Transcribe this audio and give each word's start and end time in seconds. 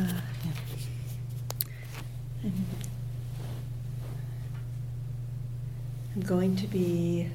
Uh, 0.00 0.04
yeah. 0.44 0.52
I'm 6.14 6.22
going 6.22 6.54
to 6.54 6.68
be 6.68 7.28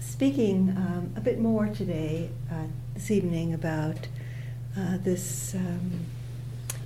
speaking 0.00 0.74
um, 0.76 1.14
a 1.16 1.20
bit 1.20 1.40
more 1.40 1.68
today, 1.68 2.28
uh, 2.52 2.64
this 2.92 3.10
evening, 3.10 3.54
about 3.54 4.08
uh, 4.76 4.98
this 4.98 5.54
um, 5.54 6.04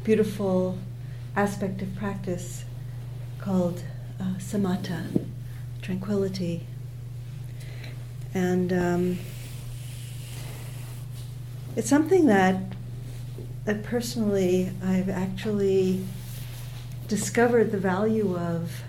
beautiful 0.04 0.78
aspect 1.34 1.82
of 1.82 1.96
practice 1.96 2.64
called 3.40 3.82
uh, 4.20 4.34
samatha, 4.38 5.26
tranquility. 5.82 6.64
And 8.34 8.72
um, 8.72 9.18
it's 11.74 11.88
something 11.88 12.26
that, 12.26 12.73
personally 13.82 14.70
I've 14.82 15.08
actually 15.08 16.04
discovered 17.08 17.72
the 17.72 17.78
value 17.78 18.36
of 18.36 18.82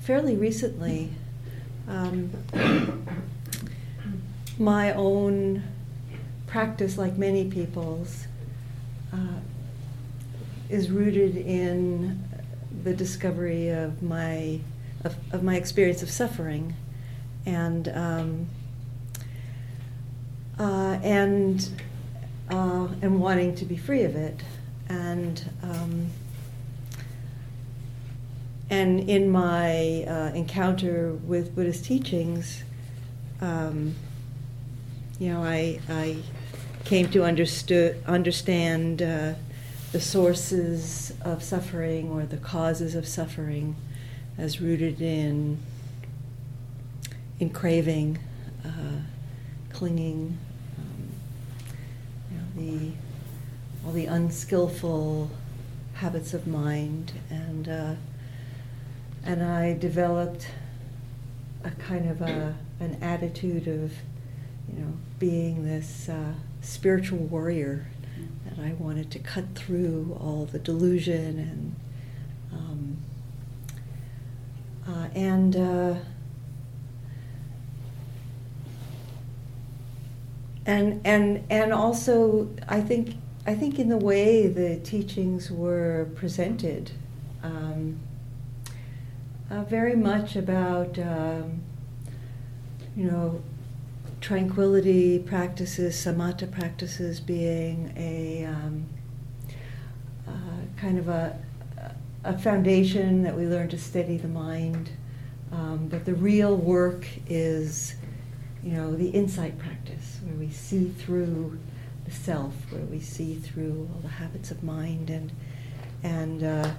fairly 0.00 0.36
recently. 0.36 1.10
Um, 1.88 2.30
my 4.58 4.92
own 4.92 5.64
practice, 6.46 6.96
like 6.98 7.16
many 7.16 7.50
people's, 7.50 8.26
uh, 9.12 9.40
is 10.68 10.90
rooted 10.90 11.36
in 11.36 12.22
the 12.84 12.94
discovery 12.94 13.70
of 13.70 14.02
my 14.02 14.60
of, 15.02 15.16
of 15.32 15.42
my 15.42 15.56
experience 15.56 16.02
of 16.02 16.10
suffering, 16.10 16.74
and 17.46 17.88
um, 17.88 18.48
uh, 20.58 20.98
and 21.02 21.68
uh, 22.50 22.88
and 23.02 23.20
wanting 23.20 23.54
to 23.56 23.64
be 23.64 23.76
free 23.76 24.02
of 24.02 24.16
it, 24.16 24.42
and 24.88 25.50
um, 25.62 26.10
and 28.68 29.08
in 29.08 29.30
my 29.30 30.04
uh, 30.06 30.32
encounter 30.34 31.12
with 31.12 31.54
Buddhist 31.54 31.84
teachings, 31.84 32.64
um, 33.40 33.94
you 35.18 35.32
know, 35.32 35.42
I 35.42 35.80
I 35.88 36.18
came 36.84 37.08
to 37.10 37.24
understood 37.24 38.02
understand 38.06 39.02
uh, 39.02 39.34
the 39.92 40.00
sources 40.00 41.12
of 41.22 41.42
suffering 41.42 42.10
or 42.10 42.24
the 42.24 42.36
causes 42.36 42.94
of 42.94 43.06
suffering 43.06 43.76
as 44.38 44.60
rooted 44.60 45.00
in 45.00 45.58
in 47.38 47.50
craving, 47.50 48.18
uh, 48.64 49.00
clinging, 49.72 50.38
the 52.56 52.92
all 53.84 53.92
the 53.92 54.06
unskillful 54.06 55.30
habits 55.94 56.34
of 56.34 56.46
mind, 56.46 57.12
and 57.30 57.68
uh, 57.68 57.94
and 59.24 59.42
I 59.42 59.74
developed 59.74 60.48
a 61.64 61.70
kind 61.72 62.08
of 62.10 62.22
a 62.22 62.56
an 62.80 62.98
attitude 63.02 63.68
of 63.68 63.92
you 64.68 64.80
know 64.80 64.92
being 65.18 65.64
this 65.64 66.08
uh, 66.08 66.34
spiritual 66.62 67.18
warrior 67.18 67.86
that 68.46 68.58
I 68.64 68.72
wanted 68.78 69.10
to 69.12 69.18
cut 69.18 69.54
through 69.54 70.16
all 70.20 70.46
the 70.46 70.58
delusion 70.58 71.38
and 71.38 71.76
um, 72.52 72.96
uh, 74.88 75.08
and 75.14 75.56
and 80.66 81.00
and 81.04 81.44
and 81.50 81.72
also 81.72 82.48
I 82.68 82.80
think 82.80 83.16
I 83.46 83.54
think 83.54 83.78
in 83.78 83.88
the 83.88 83.96
way 83.96 84.46
the 84.46 84.76
teachings 84.76 85.50
were 85.50 86.08
presented, 86.14 86.92
um, 87.42 87.98
uh, 89.50 89.64
very 89.64 89.96
much 89.96 90.36
about 90.36 90.98
um, 90.98 91.62
you 92.96 93.10
know 93.10 93.42
tranquility 94.20 95.18
practices, 95.18 95.96
samatha 95.96 96.50
practices 96.50 97.20
being 97.20 97.92
a 97.96 98.44
um, 98.44 98.84
uh, 100.28 100.32
kind 100.76 100.98
of 100.98 101.08
a, 101.08 101.38
a 102.24 102.36
foundation 102.36 103.22
that 103.22 103.34
we 103.34 103.46
learn 103.46 103.68
to 103.68 103.78
steady 103.78 104.18
the 104.18 104.28
mind. 104.28 104.90
Um, 105.52 105.88
but 105.88 106.04
the 106.04 106.14
real 106.14 106.54
work 106.54 107.06
is, 107.28 107.94
you 108.62 108.72
know, 108.72 108.94
the 108.94 109.08
insight 109.08 109.58
practice 109.58 109.80
where 110.22 110.36
we 110.36 110.50
see 110.50 110.88
through 110.90 111.58
the 112.04 112.10
self, 112.10 112.54
where 112.70 112.82
we 112.82 113.00
see 113.00 113.34
through 113.34 113.88
all 113.94 114.00
the 114.00 114.08
habits 114.08 114.50
of 114.50 114.62
mind, 114.62 115.10
and 115.10 115.30
and 116.02 116.42
uh, 116.42 116.70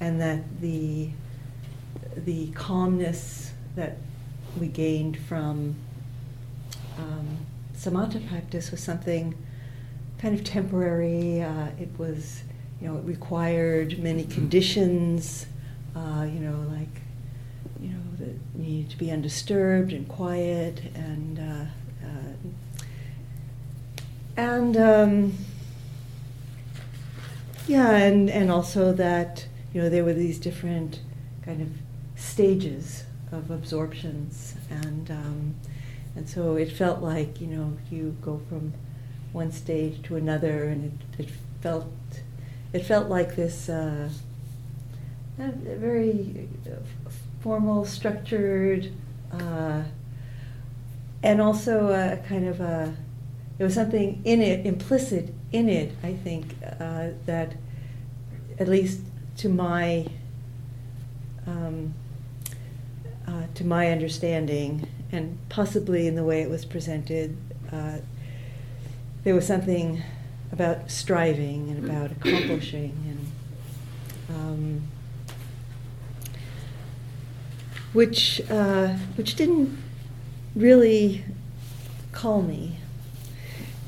and 0.00 0.20
that 0.20 0.60
the 0.60 1.10
the 2.16 2.48
calmness 2.52 3.52
that 3.76 3.98
we 4.58 4.66
gained 4.66 5.16
from 5.16 5.76
um, 6.98 7.38
samatha 7.76 8.26
practice 8.28 8.70
was 8.70 8.82
something 8.82 9.34
kind 10.18 10.34
of 10.34 10.44
temporary. 10.44 11.42
Uh, 11.42 11.68
it 11.78 11.90
was, 11.98 12.42
you 12.80 12.88
know, 12.88 12.96
it 12.96 13.04
required 13.04 13.98
many 13.98 14.24
conditions, 14.24 15.46
uh, 15.94 16.26
you 16.28 16.40
know, 16.40 16.66
like, 16.76 17.02
you 17.80 17.90
know, 17.90 18.02
that 18.18 18.56
needed 18.56 18.90
to 18.90 18.98
be 18.98 19.10
undisturbed 19.10 19.92
and 19.92 20.08
quiet 20.08 20.82
and, 20.94 21.38
uh, 21.38 22.06
uh 22.06 22.32
and, 24.38 24.76
um, 24.76 25.32
yeah, 27.66 27.96
and, 27.96 28.30
and 28.30 28.52
also 28.52 28.92
that, 28.92 29.46
you 29.74 29.82
know, 29.82 29.88
there 29.88 30.04
were 30.04 30.14
these 30.14 30.38
different 30.38 31.00
kind 31.44 31.60
of 31.60 31.68
stages 32.14 33.04
of 33.32 33.50
absorptions. 33.50 34.54
And, 34.70 35.10
um, 35.10 35.54
and 36.14 36.28
so 36.28 36.54
it 36.54 36.70
felt 36.70 37.02
like, 37.02 37.40
you 37.40 37.48
know, 37.48 37.76
you 37.90 38.16
go 38.22 38.40
from 38.48 38.74
one 39.32 39.50
stage 39.50 40.02
to 40.04 40.14
another, 40.14 40.64
and 40.64 40.98
it, 41.18 41.24
it 41.24 41.30
felt 41.60 41.92
it 42.72 42.84
felt 42.84 43.08
like 43.08 43.34
this 43.34 43.68
uh, 43.68 44.08
very 45.36 46.48
formal, 47.40 47.84
structured, 47.84 48.92
uh, 49.32 49.82
and 51.22 51.40
also 51.40 51.88
a 51.88 52.18
kind 52.28 52.46
of 52.46 52.60
a 52.60 52.94
there 53.58 53.64
was 53.66 53.74
something 53.74 54.22
in 54.24 54.40
it, 54.40 54.64
implicit 54.64 55.34
in 55.52 55.68
it, 55.68 55.92
I 56.02 56.14
think, 56.14 56.54
uh, 56.80 57.08
that 57.26 57.54
at 58.58 58.68
least 58.68 59.00
to 59.38 59.48
my 59.48 60.06
um, 61.46 61.94
uh, 63.26 63.42
to 63.54 63.64
my 63.64 63.90
understanding, 63.90 64.86
and 65.12 65.38
possibly 65.48 66.06
in 66.06 66.14
the 66.14 66.24
way 66.24 66.42
it 66.42 66.50
was 66.50 66.64
presented, 66.64 67.36
uh, 67.72 67.98
there 69.24 69.34
was 69.34 69.46
something 69.46 70.02
about 70.52 70.90
striving 70.90 71.68
and 71.70 71.84
about 71.84 72.10
accomplishing 72.12 72.94
and 73.08 74.36
um, 74.36 74.82
which 77.92 78.40
uh, 78.50 78.88
which 79.16 79.34
didn't 79.34 79.76
really 80.54 81.24
call 82.12 82.42
me. 82.42 82.77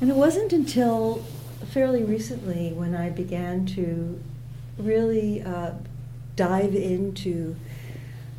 And 0.01 0.09
it 0.09 0.15
wasn't 0.15 0.51
until 0.51 1.23
fairly 1.69 2.03
recently 2.03 2.73
when 2.73 2.95
I 2.95 3.09
began 3.09 3.67
to 3.67 4.19
really 4.79 5.43
uh, 5.43 5.73
dive 6.35 6.73
into 6.73 7.55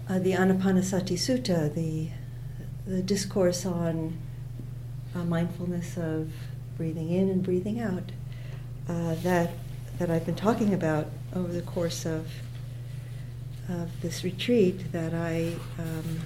uh, 0.09 0.19
the 0.19 0.33
Anapanasati 0.33 1.15
Sutta, 1.15 1.72
the 1.72 2.09
the 2.84 3.01
discourse 3.01 3.65
on 3.65 4.19
uh, 5.15 5.22
mindfulness 5.22 5.97
of 5.97 6.33
breathing 6.77 7.11
in 7.12 7.28
and 7.28 7.45
breathing 7.45 7.81
out 7.81 8.11
uh, 8.89 9.15
that 9.22 9.53
that 10.01 10.11
I've 10.11 10.27
been 10.27 10.34
talking 10.34 10.75
about 10.75 11.06
over 11.33 11.53
the 11.53 11.62
course 11.62 12.05
of 12.05 12.27
of 13.69 14.01
this 14.01 14.25
retreat 14.25 14.91
that 14.91 15.15
I 15.15 15.54
um, 15.78 16.22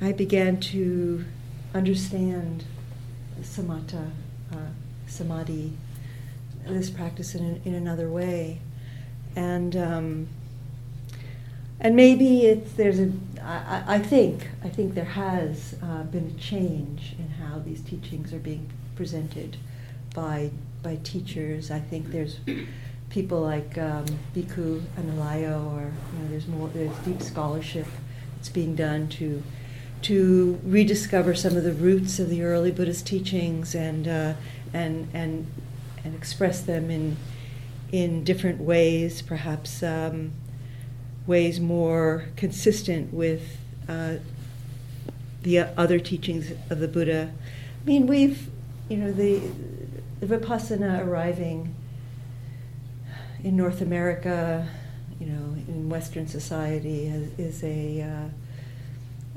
I 0.00 0.12
began 0.12 0.58
to 0.72 1.26
understand 1.74 2.64
samatha, 3.42 4.10
uh, 4.52 4.56
samadhi, 5.06 5.72
this 6.66 6.90
practice 6.90 7.34
in, 7.34 7.60
in 7.64 7.74
another 7.74 8.08
way, 8.08 8.60
and 9.36 9.76
um, 9.76 10.28
and 11.80 11.94
maybe 11.96 12.46
it's 12.46 12.72
there's 12.72 12.98
a 12.98 13.12
I, 13.42 13.84
I 13.86 13.98
think 13.98 14.48
I 14.62 14.68
think 14.68 14.94
there 14.94 15.04
has 15.04 15.76
uh, 15.82 16.04
been 16.04 16.34
a 16.36 16.40
change 16.40 17.14
in 17.18 17.28
how 17.30 17.58
these 17.58 17.80
teachings 17.82 18.32
are 18.32 18.38
being 18.38 18.70
presented 18.96 19.56
by 20.14 20.50
by 20.82 20.96
teachers. 21.02 21.70
I 21.70 21.80
think 21.80 22.10
there's 22.10 22.38
people 23.10 23.40
like 23.40 23.76
um, 23.78 24.06
Bhikkhu 24.34 24.82
or 24.96 25.02
you 25.02 26.18
know, 26.22 26.28
there's 26.30 26.46
more 26.46 26.68
there's 26.68 26.96
deep 26.98 27.20
scholarship 27.20 27.86
that's 28.36 28.48
being 28.48 28.74
done 28.74 29.08
to 29.08 29.42
to 30.04 30.60
rediscover 30.64 31.34
some 31.34 31.56
of 31.56 31.64
the 31.64 31.72
roots 31.72 32.18
of 32.18 32.30
the 32.30 32.42
early 32.42 32.70
Buddhist 32.70 33.06
teachings 33.06 33.74
and 33.74 34.06
uh, 34.08 34.34
and 34.72 35.08
and 35.12 35.46
and 36.04 36.14
express 36.14 36.60
them 36.60 36.90
in 36.90 37.16
in 37.92 38.24
different 38.24 38.60
ways, 38.60 39.22
perhaps 39.22 39.82
um, 39.82 40.32
ways 41.26 41.60
more 41.60 42.26
consistent 42.36 43.14
with 43.14 43.56
uh, 43.88 44.16
the 45.42 45.60
other 45.60 46.00
teachings 46.00 46.50
of 46.70 46.80
the 46.80 46.88
Buddha. 46.88 47.32
I 47.82 47.86
mean, 47.86 48.06
we've, 48.06 48.48
you 48.88 48.96
know, 48.96 49.12
the, 49.12 49.40
the 50.20 50.26
Vipassana 50.26 51.06
arriving 51.06 51.74
in 53.42 53.56
North 53.56 53.80
America, 53.80 54.66
you 55.20 55.26
know, 55.26 55.54
in 55.68 55.88
Western 55.88 56.26
society 56.26 57.06
is, 57.06 57.38
is 57.38 57.62
a, 57.62 58.02
uh, 58.02 58.28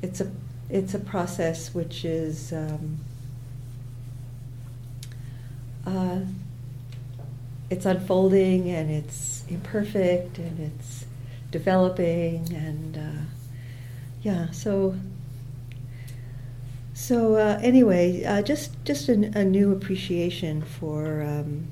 it's 0.01 0.21
a, 0.21 0.31
it's 0.69 0.93
a 0.93 0.99
process 0.99 1.73
which 1.73 2.03
is, 2.03 2.51
um, 2.51 2.99
uh, 5.85 6.19
it's 7.69 7.85
unfolding 7.85 8.69
and 8.69 8.89
it's 8.89 9.43
imperfect 9.49 10.37
and 10.37 10.59
it's 10.59 11.05
developing 11.51 12.53
and 12.53 12.97
uh, 12.97 13.23
yeah 14.21 14.49
so 14.51 14.95
so 16.93 17.35
uh, 17.35 17.59
anyway 17.61 18.23
uh, 18.23 18.41
just 18.41 18.71
just 18.83 19.07
a, 19.09 19.13
a, 19.35 19.45
new 19.45 19.71
appreciation 19.71 20.61
for 20.61 21.21
um, 21.21 21.67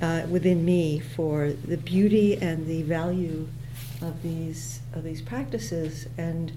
uh, 0.00 0.22
within 0.28 0.64
me 0.64 1.00
for 1.00 1.50
the 1.50 1.76
beauty 1.76 2.36
and 2.36 2.66
the 2.66 2.82
value 2.82 3.48
of 4.00 4.22
these 4.22 4.80
of 4.92 5.02
these 5.04 5.20
practices 5.22 6.06
and 6.16 6.52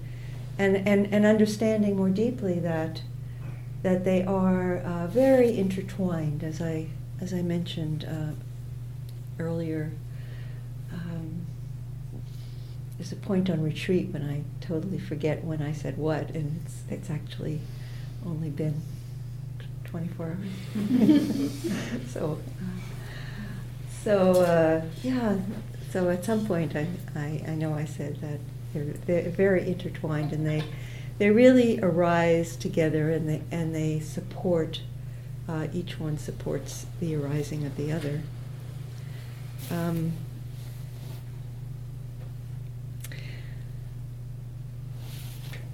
and 0.58 0.76
and, 0.86 1.12
and 1.12 1.24
understanding 1.24 1.96
more 1.96 2.10
deeply 2.10 2.58
that 2.60 3.02
that 3.82 4.04
they 4.04 4.22
are 4.24 4.78
uh, 4.78 5.06
very 5.08 5.56
intertwined 5.58 6.44
as 6.44 6.60
I 6.60 6.86
as 7.20 7.32
I 7.32 7.42
mentioned 7.42 8.04
uh, 8.04 9.42
earlier. 9.42 9.92
Um, 10.92 11.46
there's 12.96 13.12
a 13.12 13.16
point 13.16 13.50
on 13.50 13.62
retreat 13.62 14.08
when 14.12 14.22
I 14.22 14.42
totally 14.64 14.98
forget 14.98 15.42
when 15.42 15.62
I 15.62 15.72
said 15.72 15.98
what 15.98 16.30
and 16.30 16.60
it's 16.64 16.82
it's 16.88 17.10
actually 17.10 17.60
only 18.24 18.50
been 18.50 18.80
24 19.84 20.26
hours. 20.26 20.38
So 22.08 22.38
so 24.02 24.42
uh, 24.42 24.82
yeah, 25.02 25.36
so 25.92 26.08
at 26.08 26.24
some 26.24 26.46
point 26.46 26.74
I, 26.74 26.86
I, 27.14 27.44
I, 27.46 27.54
know 27.54 27.74
I 27.74 27.84
said 27.84 28.20
that 28.22 28.40
they're, 28.72 28.84
they're 29.22 29.30
very 29.30 29.68
intertwined 29.68 30.32
and 30.32 30.46
they 30.46 30.64
they 31.18 31.30
really 31.30 31.78
arise 31.80 32.56
together 32.56 33.10
and 33.10 33.28
they 33.28 33.42
and 33.50 33.74
they 33.74 34.00
support 34.00 34.80
uh, 35.48 35.66
each 35.72 36.00
one 36.00 36.16
supports 36.16 36.86
the 37.00 37.14
arising 37.14 37.66
of 37.66 37.76
the 37.76 37.92
other. 37.92 38.22
Um, 39.70 40.12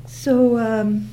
so 0.06 0.59
um, 0.59 1.11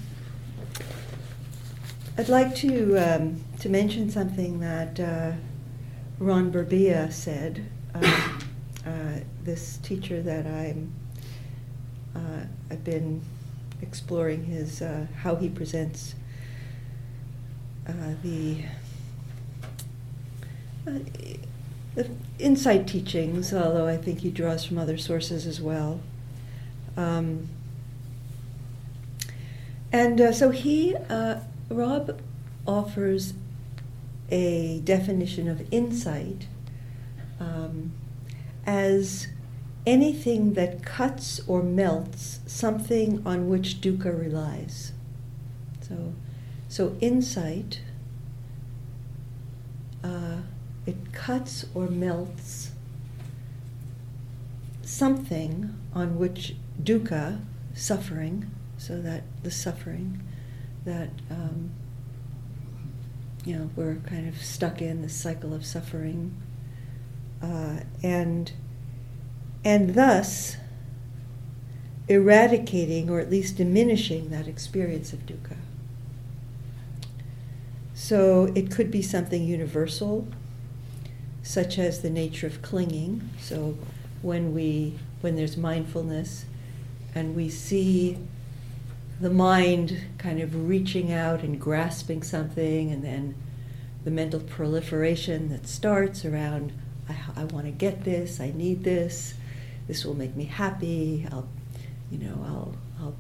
I'd 2.17 2.29
like 2.29 2.55
to 2.55 2.97
um, 2.97 3.43
to 3.59 3.69
mention 3.69 4.09
something 4.09 4.59
that. 4.61 4.99
Uh, 4.99 5.31
Rob 6.17 6.53
Burbea 6.53 7.11
said, 7.11 7.65
uh, 7.93 8.34
uh, 8.85 9.19
this 9.43 9.77
teacher 9.77 10.21
that 10.21 10.45
I'm, 10.45 10.93
uh, 12.15 12.45
I've 12.69 12.83
been 12.83 13.21
exploring 13.81 14.45
his 14.45 14.81
uh, 14.81 15.07
how 15.21 15.35
he 15.35 15.49
presents 15.49 16.15
uh, 17.87 18.13
the, 18.23 18.63
uh, 20.87 20.99
the 21.95 22.09
insight 22.39 22.87
teachings, 22.87 23.53
although 23.53 23.87
I 23.87 23.97
think 23.97 24.19
he 24.19 24.29
draws 24.29 24.65
from 24.65 24.77
other 24.77 24.97
sources 24.97 25.45
as 25.45 25.59
well. 25.59 25.99
Um, 26.95 27.49
and 29.91 30.35
so 30.35 30.49
he, 30.51 30.95
Rob, 31.69 32.19
offers 32.67 33.33
a 34.29 34.81
definition 34.83 35.47
of 35.47 35.71
insight 35.71 36.47
um, 37.39 37.91
as 38.65 39.27
anything 39.85 40.53
that 40.53 40.83
cuts 40.83 41.41
or 41.47 41.61
melts 41.61 42.39
something 42.45 43.21
on 43.25 43.49
which 43.49 43.81
dukkha 43.81 44.17
relies. 44.19 44.91
So, 45.81 46.13
so 46.67 46.95
insight, 46.99 47.81
uh, 50.03 50.37
it 50.85 51.13
cuts 51.13 51.65
or 51.73 51.87
melts 51.87 52.71
something 54.81 55.75
on 55.93 56.17
which 56.17 56.55
dukkha, 56.81 57.41
suffering, 57.73 58.49
so 58.77 59.01
that 59.01 59.23
the 59.43 59.51
suffering 59.51 60.21
that 60.85 61.09
um, 61.29 61.71
you 63.45 63.55
know, 63.55 63.69
we're 63.75 63.95
kind 64.07 64.27
of 64.27 64.41
stuck 64.41 64.81
in 64.81 65.01
the 65.01 65.09
cycle 65.09 65.53
of 65.53 65.65
suffering. 65.65 66.35
Uh, 67.45 67.83
and, 68.01 68.53
and 69.63 69.93
thus 69.93 70.57
eradicating 72.07 73.07
or 73.09 73.19
at 73.19 73.29
least 73.29 73.57
diminishing 73.57 74.29
that 74.29 74.47
experience 74.47 75.13
of 75.13 75.19
dukkha. 75.27 75.57
So 77.93 78.51
it 78.55 78.71
could 78.71 78.89
be 78.89 79.03
something 79.03 79.43
universal, 79.43 80.27
such 81.43 81.77
as 81.77 82.01
the 82.01 82.09
nature 82.09 82.47
of 82.47 82.63
clinging. 82.63 83.29
So 83.39 83.77
when 84.23 84.53
we 84.55 84.97
when 85.21 85.35
there's 85.35 85.55
mindfulness 85.55 86.45
and 87.13 87.35
we 87.35 87.49
see 87.49 88.17
the 89.21 89.29
mind 89.29 90.01
kind 90.17 90.41
of 90.41 90.67
reaching 90.67 91.11
out 91.11 91.41
and 91.41 91.61
grasping 91.61 92.23
something, 92.23 92.91
and 92.91 93.03
then 93.03 93.35
the 94.03 94.11
mental 94.11 94.39
proliferation 94.39 95.49
that 95.49 95.67
starts 95.67 96.25
around, 96.25 96.73
I, 97.09 97.41
I 97.41 97.43
want 97.45 97.65
to 97.65 97.71
get 97.71 98.03
this, 98.03 98.39
I 98.39 98.51
need 98.51 98.83
this, 98.83 99.33
this 99.87 100.05
will 100.05 100.15
make 100.15 100.35
me 100.35 100.45
happy, 100.45 101.27
I'll, 101.31 101.47
you 102.11 102.17
know, 102.19 102.43
I'll, 102.45 102.75
I'll 102.99 103.15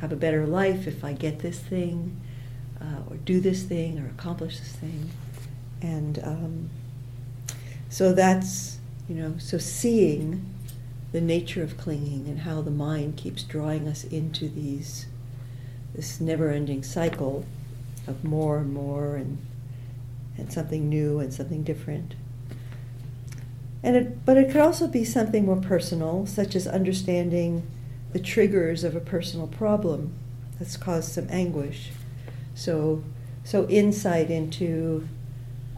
have 0.00 0.12
a 0.12 0.16
better 0.16 0.46
life 0.46 0.86
if 0.86 1.04
I 1.04 1.12
get 1.12 1.40
this 1.40 1.58
thing, 1.58 2.20
uh, 2.80 3.10
or 3.10 3.16
do 3.16 3.40
this 3.40 3.62
thing, 3.62 3.98
or 3.98 4.06
accomplish 4.06 4.58
this 4.58 4.72
thing. 4.72 5.10
And 5.80 6.18
um, 6.24 6.70
so 7.88 8.12
that's, 8.12 8.78
you 9.08 9.14
know, 9.14 9.34
so 9.38 9.58
seeing 9.58 10.54
the 11.12 11.20
nature 11.20 11.62
of 11.62 11.78
clinging 11.78 12.26
and 12.28 12.40
how 12.40 12.60
the 12.60 12.70
mind 12.70 13.16
keeps 13.16 13.42
drawing 13.42 13.88
us 13.88 14.04
into 14.04 14.48
these 14.48 15.06
this 15.94 16.20
never-ending 16.20 16.82
cycle 16.82 17.44
of 18.06 18.22
more 18.22 18.58
and 18.58 18.72
more 18.72 19.16
and 19.16 19.38
and 20.36 20.52
something 20.52 20.88
new 20.88 21.18
and 21.18 21.32
something 21.32 21.64
different. 21.64 22.14
And 23.82 23.96
it, 23.96 24.24
but 24.24 24.36
it 24.36 24.48
could 24.48 24.60
also 24.60 24.88
be 24.88 25.04
something 25.04 25.46
more 25.46 25.56
personal, 25.56 26.26
such 26.26 26.56
as 26.56 26.66
understanding 26.66 27.66
the 28.12 28.18
triggers 28.18 28.84
of 28.84 28.96
a 28.96 29.00
personal 29.00 29.46
problem 29.46 30.14
that's 30.58 30.76
caused 30.76 31.12
some 31.12 31.28
anguish. 31.30 31.90
So, 32.54 33.04
so 33.44 33.68
insight 33.68 34.30
into, 34.30 35.08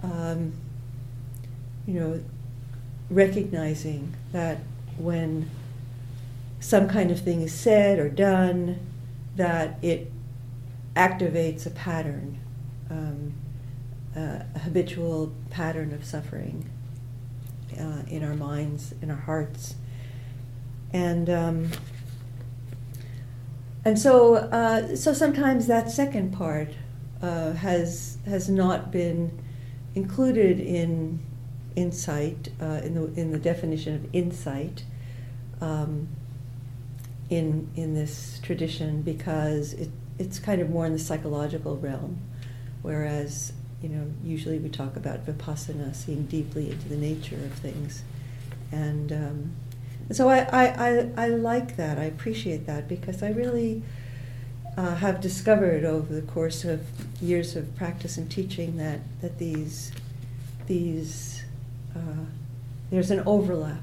um, 0.02 0.52
you 1.86 2.00
know, 2.00 2.20
recognizing 3.10 4.14
that 4.32 4.58
when 4.96 5.50
some 6.60 6.88
kind 6.88 7.10
of 7.10 7.20
thing 7.20 7.42
is 7.42 7.52
said 7.52 7.98
or 7.98 8.08
done, 8.08 8.78
that 9.36 9.78
it 9.82 10.10
activates 10.96 11.66
a 11.66 11.70
pattern, 11.70 12.38
um, 12.90 13.34
a 14.16 14.58
habitual 14.60 15.32
pattern 15.50 15.92
of 15.92 16.04
suffering 16.04 16.70
uh, 17.78 18.02
in 18.08 18.24
our 18.24 18.34
minds, 18.34 18.94
in 19.02 19.10
our 19.10 19.16
hearts. 19.16 19.74
And 20.92 21.30
um, 21.30 21.70
and 23.84 23.98
so 23.98 24.36
uh, 24.36 24.96
so 24.96 25.12
sometimes 25.12 25.66
that 25.66 25.90
second 25.90 26.32
part 26.32 26.68
uh, 27.22 27.52
has 27.52 28.18
has 28.26 28.48
not 28.48 28.90
been 28.90 29.38
included 29.94 30.60
in 30.60 31.20
insight 31.76 32.48
uh, 32.60 32.80
in 32.82 32.94
the 32.94 33.20
in 33.20 33.30
the 33.30 33.38
definition 33.38 33.94
of 33.94 34.14
insight 34.14 34.84
um, 35.60 36.08
in 37.28 37.70
in 37.76 37.94
this 37.94 38.40
tradition 38.42 39.02
because 39.02 39.74
it 39.74 39.90
it's 40.18 40.38
kind 40.38 40.60
of 40.60 40.68
more 40.68 40.84
in 40.84 40.92
the 40.92 40.98
psychological 40.98 41.78
realm, 41.78 42.20
whereas 42.82 43.54
you 43.82 43.88
know 43.88 44.06
usually 44.24 44.58
we 44.58 44.68
talk 44.68 44.96
about 44.96 45.26
vipassana, 45.26 45.94
seeing 45.94 46.26
deeply 46.26 46.70
into 46.70 46.88
the 46.88 46.96
nature 46.96 47.36
of 47.36 47.52
things, 47.52 48.02
and, 48.72 49.12
um, 49.12 49.52
and 50.08 50.16
so 50.16 50.28
I, 50.28 50.40
I, 50.52 50.88
I 50.88 51.10
I 51.16 51.28
like 51.28 51.76
that. 51.76 51.98
I 51.98 52.04
appreciate 52.04 52.66
that 52.66 52.88
because 52.88 53.22
I 53.22 53.30
really. 53.30 53.82
Uh, 54.76 54.94
have 54.94 55.20
discovered 55.20 55.84
over 55.84 56.14
the 56.14 56.22
course 56.22 56.64
of 56.64 56.86
years 57.20 57.56
of 57.56 57.74
practice 57.76 58.16
and 58.16 58.30
teaching 58.30 58.76
that, 58.76 59.00
that 59.20 59.36
these 59.38 59.90
these, 60.70 61.42
uh, 61.96 62.24
there's 62.90 63.10
an 63.10 63.20
overlap 63.26 63.82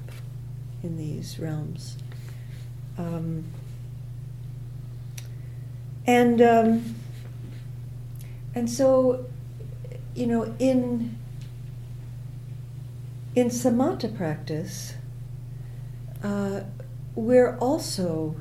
in 0.82 0.98
these 0.98 1.38
realms. 1.38 1.98
Um, 2.98 3.44
and 6.06 6.42
um, 6.42 6.96
and 8.56 8.70
so, 8.70 9.26
you 10.18 10.26
know, 10.26 10.56
in 10.58 11.16
in 13.36 13.50
samatha 13.50 14.18
practice, 14.18 14.96
uh, 16.24 16.62
we're 17.14 17.56
also 17.58 18.36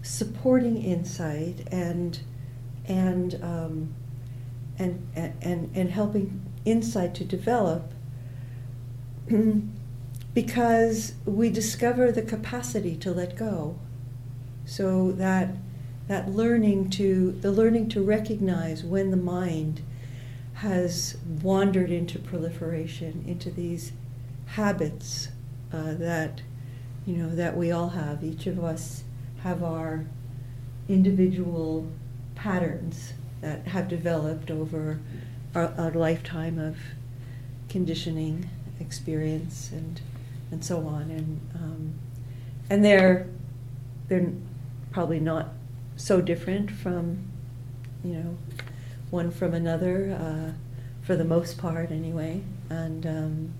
supporting 0.00 0.82
insight 0.82 1.68
and 1.70 2.20
and 2.86 3.38
um, 3.42 3.94
and, 4.78 5.06
and 5.14 5.70
and 5.74 5.90
helping 5.90 6.46
insight 6.64 7.14
to 7.16 7.24
develop 7.24 7.92
because 10.34 11.12
we 11.26 11.50
discover 11.50 12.10
the 12.10 12.22
capacity 12.22 12.96
to 12.96 13.10
let 13.10 13.36
go. 13.36 13.78
So 14.64 15.12
that 15.12 15.50
that 16.08 16.30
learning 16.30 16.88
to 16.90 17.32
the 17.32 17.52
learning 17.52 17.90
to 17.90 18.02
recognize 18.02 18.82
when 18.82 19.10
the 19.10 19.18
mind 19.18 19.82
has 20.60 21.16
wandered 21.42 21.90
into 21.90 22.18
proliferation 22.18 23.24
into 23.26 23.50
these 23.50 23.92
habits 24.44 25.28
uh, 25.72 25.94
that 25.94 26.42
you 27.06 27.16
know 27.16 27.34
that 27.34 27.56
we 27.56 27.72
all 27.72 27.90
have. 27.90 28.22
Each 28.22 28.46
of 28.46 28.62
us 28.62 29.04
have 29.42 29.62
our 29.62 30.04
individual 30.86 31.90
patterns 32.34 33.14
that 33.40 33.68
have 33.68 33.88
developed 33.88 34.50
over 34.50 34.98
our, 35.54 35.72
our 35.78 35.92
lifetime 35.92 36.58
of 36.58 36.76
conditioning 37.70 38.50
experience 38.80 39.70
and 39.72 40.02
and 40.50 40.62
so 40.62 40.86
on. 40.86 41.10
And 41.10 41.40
um, 41.54 41.94
and 42.68 42.84
they're 42.84 43.26
they're 44.08 44.30
probably 44.90 45.20
not 45.20 45.48
so 45.96 46.20
different 46.20 46.70
from, 46.70 47.30
you 48.04 48.12
know, 48.12 48.38
one 49.10 49.30
from 49.30 49.54
another, 49.54 50.12
uh, 50.12 50.52
for 51.02 51.16
the 51.16 51.24
most 51.24 51.58
part 51.58 51.90
anyway. 51.90 52.42
And 52.68 53.06
um, 53.06 53.54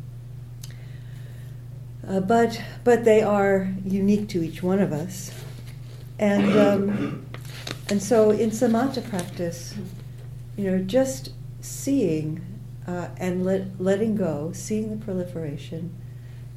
uh, 2.07 2.21
but 2.21 2.61
but 2.85 3.05
they 3.05 3.23
are 3.23 3.73
unique 3.85 4.29
to 4.31 4.43
each 4.43 4.63
one 4.63 4.81
of 4.81 4.93
us, 4.93 5.33
and 6.19 6.59
um, 6.59 7.27
and 7.89 8.03
so 8.03 8.31
in 8.31 8.51
samatha 8.51 9.09
practice, 9.09 9.75
you 10.57 10.71
know, 10.71 10.79
just 10.79 11.31
seeing 11.61 12.45
uh, 12.87 13.09
and 13.19 13.45
let, 13.45 13.81
letting 13.81 14.17
go, 14.17 14.51
seeing 14.55 14.91
the 14.91 15.05
proliferation, 15.05 15.95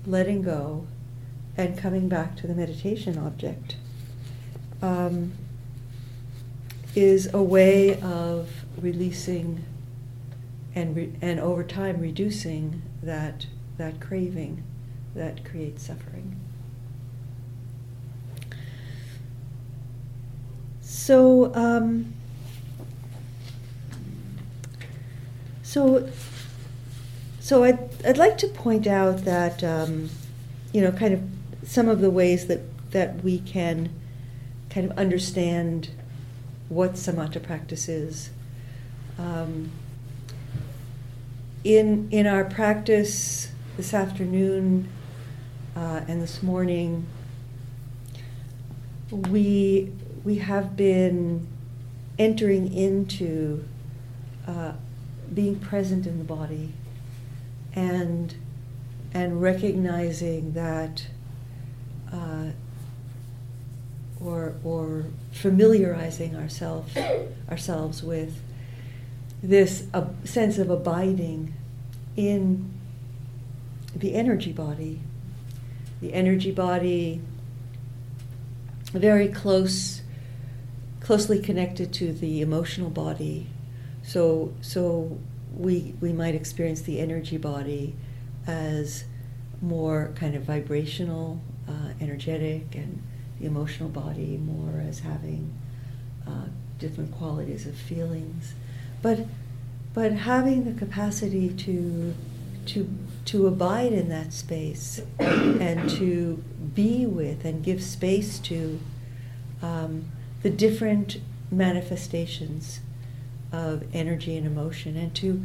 letting 0.05 0.41
go, 0.41 0.87
and 1.57 1.77
coming 1.77 2.07
back 2.07 2.35
to 2.37 2.47
the 2.47 2.53
meditation 2.53 3.17
object. 3.17 3.75
Um, 4.81 5.33
is 6.95 7.33
a 7.33 7.41
way 7.41 7.99
of 8.01 8.49
releasing 8.79 9.65
and, 10.75 10.95
re- 10.95 11.13
and 11.21 11.39
over 11.39 11.63
time 11.63 11.99
reducing 11.99 12.81
that, 13.01 13.45
that 13.77 13.99
craving 13.99 14.63
that 15.15 15.45
creates 15.45 15.85
suffering. 15.85 16.39
So, 20.81 21.53
um, 21.53 22.13
so, 25.61 26.09
so 27.39 27.63
I'd, 27.63 27.79
I'd 28.05 28.17
like 28.17 28.37
to 28.39 28.47
point 28.47 28.87
out 28.87 29.25
that, 29.25 29.63
um, 29.63 30.09
you 30.71 30.81
know, 30.81 30.91
kind 30.91 31.13
of 31.13 31.69
some 31.69 31.89
of 31.89 31.99
the 32.01 32.09
ways 32.09 32.47
that, 32.47 32.61
that 32.91 33.23
we 33.23 33.39
can 33.39 33.89
kind 34.69 34.89
of 34.89 34.97
understand 34.97 35.89
what 36.69 36.93
samatha 36.93 37.41
practice 37.41 37.87
is. 37.87 38.29
Um, 39.17 39.71
in 41.63 42.09
in 42.11 42.27
our 42.27 42.43
practice 42.43 43.51
this 43.77 43.93
afternoon 43.93 44.89
uh, 45.75 46.01
and 46.07 46.21
this 46.21 46.43
morning, 46.43 47.05
we 49.11 49.91
we 50.23 50.37
have 50.39 50.75
been 50.75 51.47
entering 52.17 52.73
into 52.73 53.63
uh, 54.47 54.73
being 55.33 55.59
present 55.59 56.05
in 56.05 56.17
the 56.17 56.23
body 56.23 56.73
and 57.75 58.35
and 59.13 59.41
recognizing 59.41 60.53
that 60.53 61.07
uh, 62.11 62.47
or, 64.23 64.55
or 64.63 65.05
familiarizing 65.31 66.35
ourselves 66.35 66.95
ourselves 67.49 68.03
with 68.03 68.41
this 69.43 69.85
uh, 69.93 70.05
sense 70.23 70.57
of 70.57 70.69
abiding 70.69 71.53
in 72.15 72.71
the 73.93 74.15
energy 74.15 74.53
body. 74.53 75.01
The 76.01 76.13
energy 76.13 76.51
body, 76.51 77.21
very 78.91 79.27
close, 79.27 80.01
closely 81.01 81.39
connected 81.39 81.93
to 81.93 82.13
the 82.13 82.41
emotional 82.41 82.89
body. 82.89 83.47
So, 84.01 84.53
so 84.61 85.19
we 85.55 85.93
we 86.01 86.11
might 86.13 86.35
experience 86.35 86.81
the 86.81 86.99
energy 86.99 87.37
body 87.37 87.95
as 88.47 89.05
more 89.61 90.11
kind 90.15 90.35
of 90.35 90.43
vibrational, 90.43 91.39
uh, 91.67 91.93
energetic, 92.01 92.75
and 92.75 93.01
the 93.39 93.45
emotional 93.45 93.89
body 93.89 94.37
more 94.37 94.81
as 94.81 94.99
having 94.99 95.53
uh, 96.27 96.45
different 96.79 97.13
qualities 97.15 97.65
of 97.65 97.75
feelings, 97.75 98.53
but 99.03 99.27
but 99.93 100.11
having 100.13 100.63
the 100.63 100.73
capacity 100.79 101.49
to 101.49 102.15
to 102.65 102.89
to 103.25 103.45
abide 103.45 103.93
in 103.93 104.09
that 104.09 104.33
space 104.33 105.01
and 105.19 105.89
to 105.89 106.43
be 106.73 107.05
with 107.05 107.45
and 107.45 107.63
give 107.63 107.83
space 107.83 108.39
to 108.39 108.79
um, 109.61 110.05
the 110.41 110.49
different 110.49 111.17
manifestations 111.51 112.79
of 113.51 113.83
energy 113.93 114.35
and 114.35 114.47
emotion 114.47 114.97
and 114.97 115.13
to 115.13 115.43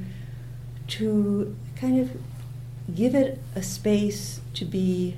to 0.87 1.55
kind 1.77 2.01
of 2.01 2.17
give 2.95 3.15
it 3.15 3.39
a 3.55 3.63
space 3.63 4.41
to 4.55 4.65
be 4.65 5.17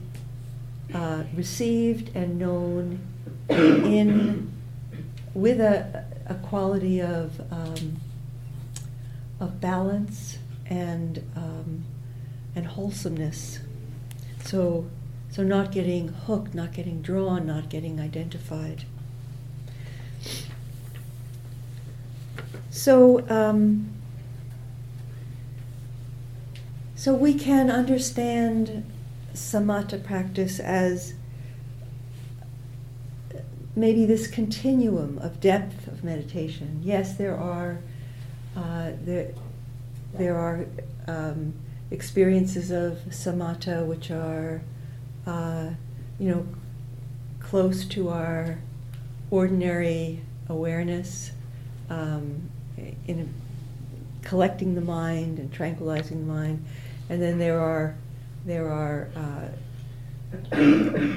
uh, 0.92 1.22
received 1.34 2.14
and 2.16 2.38
known 2.38 2.98
in 3.48 4.52
with 5.34 5.60
a, 5.60 6.04
a 6.26 6.34
quality 6.34 7.00
of 7.00 7.40
um, 7.52 8.00
of 9.40 9.60
balance 9.60 10.38
and 10.66 11.24
um, 11.34 11.84
and 12.54 12.66
wholesomeness. 12.66 13.60
So 14.44 14.86
so 15.30 15.42
not 15.42 15.72
getting 15.72 16.08
hooked, 16.08 16.54
not 16.54 16.72
getting 16.72 17.02
drawn, 17.02 17.46
not 17.46 17.68
getting 17.68 18.00
identified. 18.00 18.84
So 22.70 23.28
um, 23.28 23.90
so 26.94 27.14
we 27.14 27.34
can 27.34 27.70
understand 27.70 28.84
samatha 29.34 30.04
practice 30.04 30.60
as 30.60 31.14
maybe 33.74 34.04
this 34.04 34.26
continuum 34.26 35.18
of 35.18 35.40
depth 35.40 35.86
of 35.86 36.04
meditation. 36.04 36.80
Yes, 36.84 37.16
there 37.16 37.36
are 37.36 37.80
uh, 38.56 38.92
there 39.02 39.32
there 40.14 40.36
are 40.36 40.66
um, 41.06 41.54
experiences 41.90 42.70
of 42.70 42.98
samatha 43.08 43.86
which 43.86 44.10
are 44.10 44.62
uh, 45.26 45.70
you 46.18 46.30
know 46.30 46.46
close 47.38 47.84
to 47.84 48.08
our 48.08 48.58
ordinary 49.30 50.20
awareness 50.48 51.30
um, 51.88 52.48
in 53.06 53.32
collecting 54.22 54.74
the 54.74 54.80
mind 54.80 55.38
and 55.38 55.52
tranquilizing 55.52 56.26
the 56.26 56.32
mind, 56.32 56.64
and 57.08 57.20
then 57.22 57.38
there 57.38 57.60
are 57.60 57.94
there 58.44 58.70
are 58.70 59.08
uh, 59.16 59.48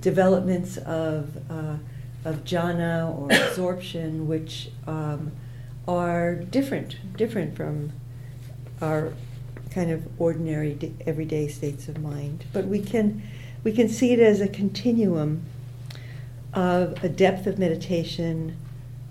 developments 0.00 0.76
of, 0.78 1.36
uh, 1.50 1.76
of 2.24 2.44
jhana 2.44 3.16
or 3.16 3.28
absorption 3.30 4.26
which 4.26 4.70
um, 4.86 5.30
are 5.90 6.36
different, 6.36 6.96
different 7.16 7.56
from 7.56 7.92
our 8.80 9.12
kind 9.70 9.90
of 9.90 10.06
ordinary 10.20 10.94
everyday 11.04 11.48
states 11.48 11.88
of 11.88 11.98
mind. 11.98 12.44
But 12.52 12.66
we 12.66 12.80
can, 12.80 13.22
we 13.64 13.72
can 13.72 13.88
see 13.88 14.12
it 14.12 14.20
as 14.20 14.40
a 14.40 14.48
continuum 14.48 15.42
of 16.54 17.02
a 17.02 17.08
depth 17.08 17.46
of 17.46 17.58
meditation, 17.58 18.56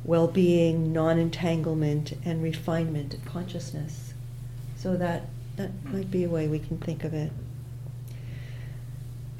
well 0.06 0.28
being, 0.28 0.94
non 0.94 1.20
entanglement, 1.20 2.14
and 2.24 2.42
refinement 2.42 3.14
of 3.14 3.26
consciousness. 3.26 4.14
So 4.78 4.96
that 4.96 5.28
that 5.58 5.72
might 5.86 6.10
be 6.10 6.24
a 6.24 6.30
way 6.30 6.48
we 6.48 6.60
can 6.60 6.78
think 6.78 7.04
of 7.04 7.14
it. 7.14 7.34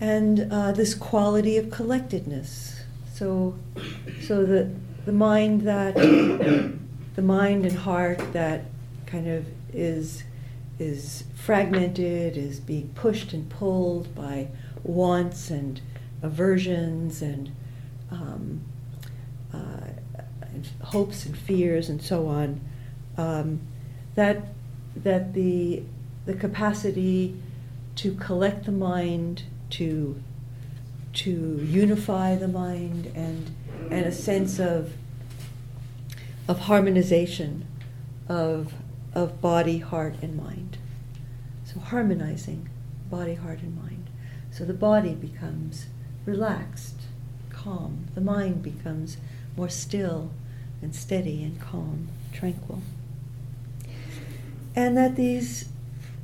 And 0.02 0.52
uh, 0.52 0.74
this 0.74 0.94
quality 0.94 1.58
of 1.58 1.72
collectedness. 1.72 2.82
So, 3.14 3.56
so 4.22 4.46
the 4.46 4.70
the 5.06 5.14
mind 5.14 5.62
that 5.62 5.96
the 7.16 7.22
mind 7.22 7.66
and 7.66 7.78
heart 7.78 8.34
that 8.34 8.66
kind 9.06 9.28
of 9.28 9.46
is 9.74 10.24
is 10.80 11.26
fragmented, 11.36 12.38
is 12.38 12.60
being 12.60 12.88
pushed 12.96 13.34
and 13.34 13.50
pulled 13.50 14.16
by 14.16 14.48
wants 14.84 15.50
and 15.50 15.82
aversions 16.22 17.22
and, 17.22 17.52
um, 18.12 18.62
uh, 19.54 19.88
and 20.42 20.70
hopes 20.82 21.26
and 21.26 21.38
fears 21.38 21.90
and 21.90 22.02
so 22.02 22.28
on. 22.28 22.62
Um, 23.18 23.60
that 24.16 24.48
that 24.96 25.34
the 25.34 25.84
the 26.26 26.34
capacity 26.34 27.36
to 27.96 28.14
collect 28.16 28.66
the 28.66 28.72
mind, 28.72 29.44
to 29.72 30.22
to 31.12 31.66
unify 31.66 32.36
the 32.36 32.48
mind, 32.48 33.12
and 33.16 33.54
and 33.92 34.06
a 34.06 34.12
sense 34.12 34.60
of 34.60 34.94
of 36.50 36.62
harmonization 36.62 37.66
of 38.28 38.74
of 39.14 39.40
body, 39.42 39.80
heart, 39.80 40.16
and 40.22 40.36
mind. 40.36 40.78
So 41.64 41.80
harmonizing 41.80 42.70
body, 43.10 43.36
heart, 43.36 43.60
and 43.62 43.76
mind. 43.76 44.08
So 44.52 44.66
the 44.66 44.74
body 44.74 45.14
becomes 45.16 45.88
relaxed, 46.26 47.02
calm. 47.50 48.08
The 48.16 48.22
mind 48.22 48.62
becomes 48.62 49.18
more 49.56 49.70
still 49.70 50.32
and 50.82 50.96
steady 50.96 51.44
and 51.44 51.60
calm, 51.60 52.10
tranquil. 52.32 52.82
And 54.76 54.96
that 54.96 55.16
these, 55.16 55.70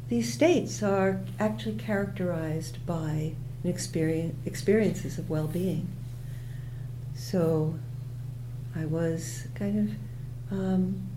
these 0.07 0.31
states 0.31 0.81
are 0.83 1.21
actually 1.39 1.75
characterized 1.75 2.85
by 2.85 3.33
experience, 3.63 4.35
experiences 4.45 5.17
of 5.17 5.29
well 5.29 5.47
being. 5.47 5.87
So 7.15 7.79
I 8.75 8.85
was 8.85 9.47
kind 9.55 9.89
of 9.89 9.95
um, 10.51 11.07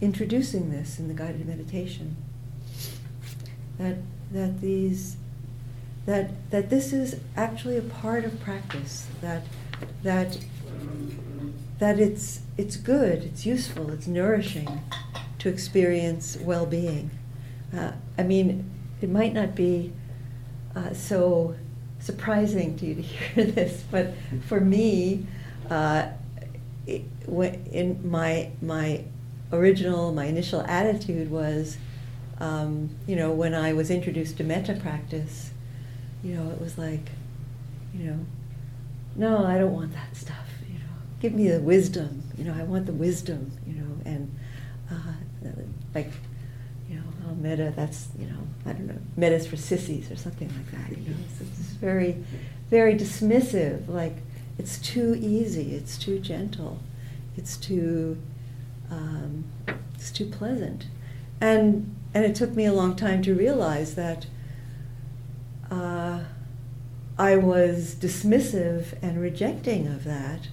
introducing 0.00 0.70
this 0.70 0.98
in 0.98 1.08
the 1.08 1.14
guided 1.14 1.46
meditation. 1.46 2.16
That, 3.78 3.96
that 4.32 4.60
these 4.60 5.16
that 6.06 6.50
that 6.50 6.70
this 6.70 6.92
is 6.92 7.18
actually 7.36 7.76
a 7.76 7.82
part 7.82 8.24
of 8.24 8.40
practice 8.40 9.06
that 9.20 9.42
that 10.02 10.38
that 11.78 11.98
it's 11.98 12.40
it's 12.56 12.76
good 12.76 13.22
it's 13.22 13.46
useful 13.46 13.90
it's 13.90 14.06
nourishing 14.06 14.82
to 15.38 15.48
experience 15.48 16.36
well-being 16.40 17.10
uh, 17.76 17.92
i 18.18 18.22
mean 18.22 18.70
it 19.00 19.08
might 19.08 19.32
not 19.32 19.54
be 19.54 19.92
uh, 20.76 20.92
so 20.92 21.54
surprising 22.00 22.76
to 22.76 22.86
you 22.86 22.94
to 22.94 23.02
hear 23.02 23.44
this 23.46 23.82
but 23.90 24.12
for 24.46 24.60
me 24.60 25.26
uh, 25.70 26.08
in 27.26 28.00
my 28.08 28.50
my 28.60 29.04
original 29.52 30.12
my 30.12 30.24
initial 30.24 30.62
attitude 30.62 31.30
was 31.30 31.76
um, 32.40 32.90
you 33.06 33.14
know 33.16 33.30
when 33.30 33.54
i 33.54 33.72
was 33.72 33.90
introduced 33.90 34.36
to 34.36 34.44
metta 34.44 34.74
practice 34.74 35.50
you 36.24 36.34
know, 36.34 36.50
it 36.50 36.60
was 36.60 36.78
like, 36.78 37.10
you 37.92 38.10
know, 38.10 38.18
no, 39.14 39.44
I 39.44 39.58
don't 39.58 39.74
want 39.74 39.92
that 39.92 40.16
stuff. 40.16 40.48
You 40.66 40.78
know, 40.78 40.94
give 41.20 41.34
me 41.34 41.48
the 41.48 41.60
wisdom. 41.60 42.22
You 42.38 42.44
know, 42.44 42.54
I 42.58 42.62
want 42.62 42.86
the 42.86 42.92
wisdom. 42.92 43.52
You 43.66 43.74
know, 43.74 43.96
and 44.06 44.34
uh, 44.90 45.12
like, 45.94 46.10
you 46.88 46.96
know, 46.96 47.02
oh, 47.28 47.34
metta. 47.34 47.74
That's 47.76 48.08
you 48.18 48.26
know, 48.26 48.38
I 48.64 48.72
don't 48.72 48.86
know, 48.86 48.98
metta's 49.16 49.46
for 49.46 49.56
sissies 49.58 50.10
or 50.10 50.16
something 50.16 50.48
like 50.48 50.70
that. 50.70 50.98
You 50.98 51.10
know, 51.10 51.16
it's, 51.30 51.42
it's 51.42 51.70
very, 51.72 52.24
very 52.70 52.94
dismissive. 52.94 53.86
Like, 53.86 54.16
it's 54.58 54.78
too 54.78 55.14
easy. 55.20 55.76
It's 55.76 55.98
too 55.98 56.18
gentle. 56.20 56.78
It's 57.36 57.56
too, 57.56 58.20
um, 58.90 59.44
it's 59.94 60.10
too 60.10 60.26
pleasant, 60.26 60.86
and 61.40 61.94
and 62.14 62.24
it 62.24 62.34
took 62.34 62.54
me 62.54 62.64
a 62.64 62.72
long 62.72 62.94
time 62.94 63.22
to 63.22 63.34
realize 63.34 63.96
that 63.96 64.26
uh, 65.70 66.20
I 67.18 67.36
was 67.36 67.94
dismissive 67.96 68.94
and 69.02 69.20
rejecting 69.20 69.88
of 69.88 70.04
that 70.04 70.48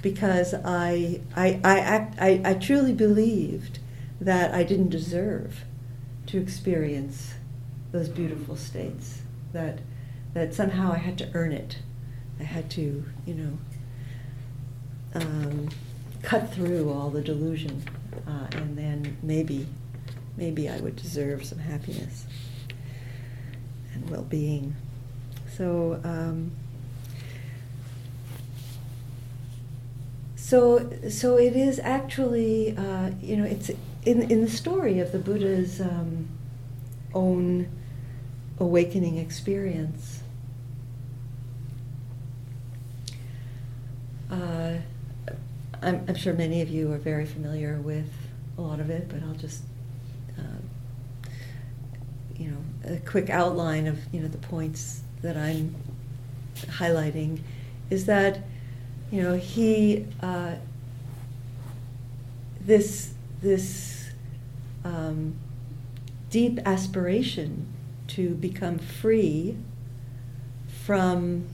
because 0.00 0.54
I, 0.54 1.20
I, 1.36 1.60
I, 1.62 1.78
act, 1.78 2.16
I, 2.20 2.40
I 2.44 2.54
truly 2.54 2.92
believed 2.92 3.78
that 4.20 4.52
I 4.52 4.62
didn't 4.62 4.88
deserve 4.88 5.64
to 6.26 6.38
experience 6.38 7.34
those 7.92 8.08
beautiful 8.08 8.56
states, 8.56 9.20
that, 9.52 9.80
that 10.34 10.54
somehow 10.54 10.92
I 10.92 10.98
had 10.98 11.18
to 11.18 11.30
earn 11.34 11.52
it. 11.52 11.78
I 12.40 12.44
had 12.44 12.70
to, 12.70 13.04
you 13.26 13.34
know, 13.34 13.58
um, 15.14 15.68
cut 16.22 16.52
through 16.52 16.92
all 16.92 17.10
the 17.10 17.20
delusion, 17.20 17.82
uh, 18.26 18.46
and 18.52 18.78
then 18.78 19.16
maybe, 19.22 19.66
maybe 20.36 20.68
I 20.68 20.78
would 20.78 20.96
deserve 20.96 21.44
some 21.44 21.58
happiness 21.58 22.26
and 23.94 24.08
well-being. 24.08 24.74
So, 25.56 26.00
um, 26.04 26.52
so, 30.36 30.90
so 31.10 31.36
it 31.36 31.54
is 31.56 31.78
actually, 31.78 32.76
uh, 32.76 33.10
you 33.20 33.36
know, 33.36 33.44
it's 33.44 33.70
in 34.04 34.22
in 34.30 34.40
the 34.40 34.50
story 34.50 34.98
of 34.98 35.12
the 35.12 35.18
Buddha's 35.18 35.80
um, 35.80 36.28
own 37.14 37.68
awakening 38.58 39.18
experience. 39.18 40.20
Uh, 44.30 44.78
I'm, 45.82 46.04
I'm, 46.08 46.14
sure 46.14 46.32
many 46.32 46.62
of 46.62 46.68
you 46.68 46.92
are 46.92 46.98
very 46.98 47.26
familiar 47.26 47.80
with 47.80 48.10
a 48.56 48.60
lot 48.60 48.80
of 48.80 48.88
it, 48.88 49.08
but 49.08 49.22
I'll 49.22 49.34
just 49.34 49.62
you 52.42 52.50
know, 52.50 52.94
a 52.94 52.96
quick 52.98 53.30
outline 53.30 53.86
of, 53.86 53.98
you 54.12 54.20
know, 54.20 54.28
the 54.28 54.38
points 54.38 55.02
that 55.22 55.36
I'm 55.36 55.74
highlighting 56.56 57.40
is 57.90 58.06
that, 58.06 58.40
you 59.10 59.22
know, 59.22 59.34
he, 59.34 60.06
uh, 60.20 60.54
this, 62.60 63.12
this 63.40 64.10
um, 64.84 65.34
deep 66.30 66.58
aspiration 66.64 67.66
to 68.08 68.34
become 68.34 68.78
free 68.78 69.56
from 70.84 71.46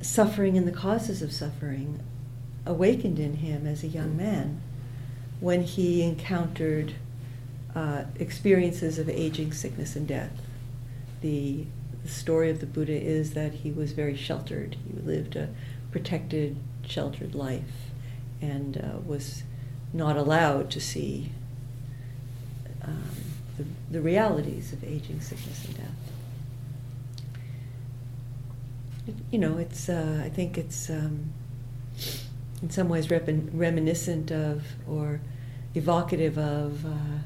suffering 0.00 0.56
and 0.56 0.66
the 0.66 0.72
causes 0.72 1.22
of 1.22 1.32
suffering 1.32 2.00
awakened 2.64 3.18
in 3.18 3.36
him 3.36 3.66
as 3.66 3.82
a 3.82 3.88
young 3.88 4.16
man 4.16 4.60
when 5.40 5.62
he 5.62 6.02
encountered 6.02 6.94
uh, 7.74 8.04
experiences 8.16 8.98
of 8.98 9.08
aging, 9.08 9.52
sickness, 9.52 9.96
and 9.96 10.06
death. 10.06 10.42
The, 11.20 11.64
the 12.02 12.08
story 12.08 12.50
of 12.50 12.60
the 12.60 12.66
Buddha 12.66 13.00
is 13.00 13.34
that 13.34 13.52
he 13.52 13.70
was 13.70 13.92
very 13.92 14.16
sheltered. 14.16 14.76
He 14.86 15.00
lived 15.00 15.36
a 15.36 15.48
protected, 15.90 16.56
sheltered 16.86 17.34
life 17.34 17.90
and 18.40 18.76
uh, 18.76 18.98
was 19.06 19.42
not 19.92 20.16
allowed 20.16 20.70
to 20.70 20.80
see 20.80 21.30
um, 22.82 23.04
the, 23.56 23.64
the 23.90 24.00
realities 24.00 24.72
of 24.72 24.82
aging, 24.84 25.20
sickness, 25.20 25.64
and 25.64 25.76
death. 25.76 26.02
you 29.30 29.38
know, 29.38 29.58
it's. 29.58 29.88
Uh, 29.88 30.22
I 30.24 30.28
think 30.28 30.56
it's 30.56 30.88
um, 30.90 31.32
in 32.62 32.70
some 32.70 32.88
ways 32.88 33.10
reminiscent 33.10 34.30
of 34.30 34.64
or 34.88 35.20
evocative 35.74 36.38
of 36.38 36.86
uh, 36.86 37.18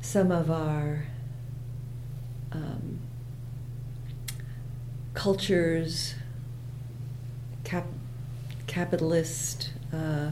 some 0.00 0.32
of 0.32 0.50
our 0.50 1.06
um, 2.52 2.98
cultures, 5.12 6.14
cap- 7.64 7.86
capitalist 8.66 9.70
uh, 9.92 10.30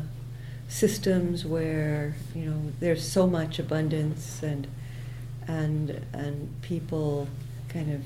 systems 0.69 1.45
where 1.45 2.15
you 2.35 2.47
know 2.47 2.73
there's 2.81 3.07
so 3.07 3.27
much 3.27 3.59
abundance 3.59 4.43
and 4.43 4.67
and 5.47 6.05
and 6.13 6.63
people 6.63 7.29
kind 7.69 7.93
of 7.93 8.03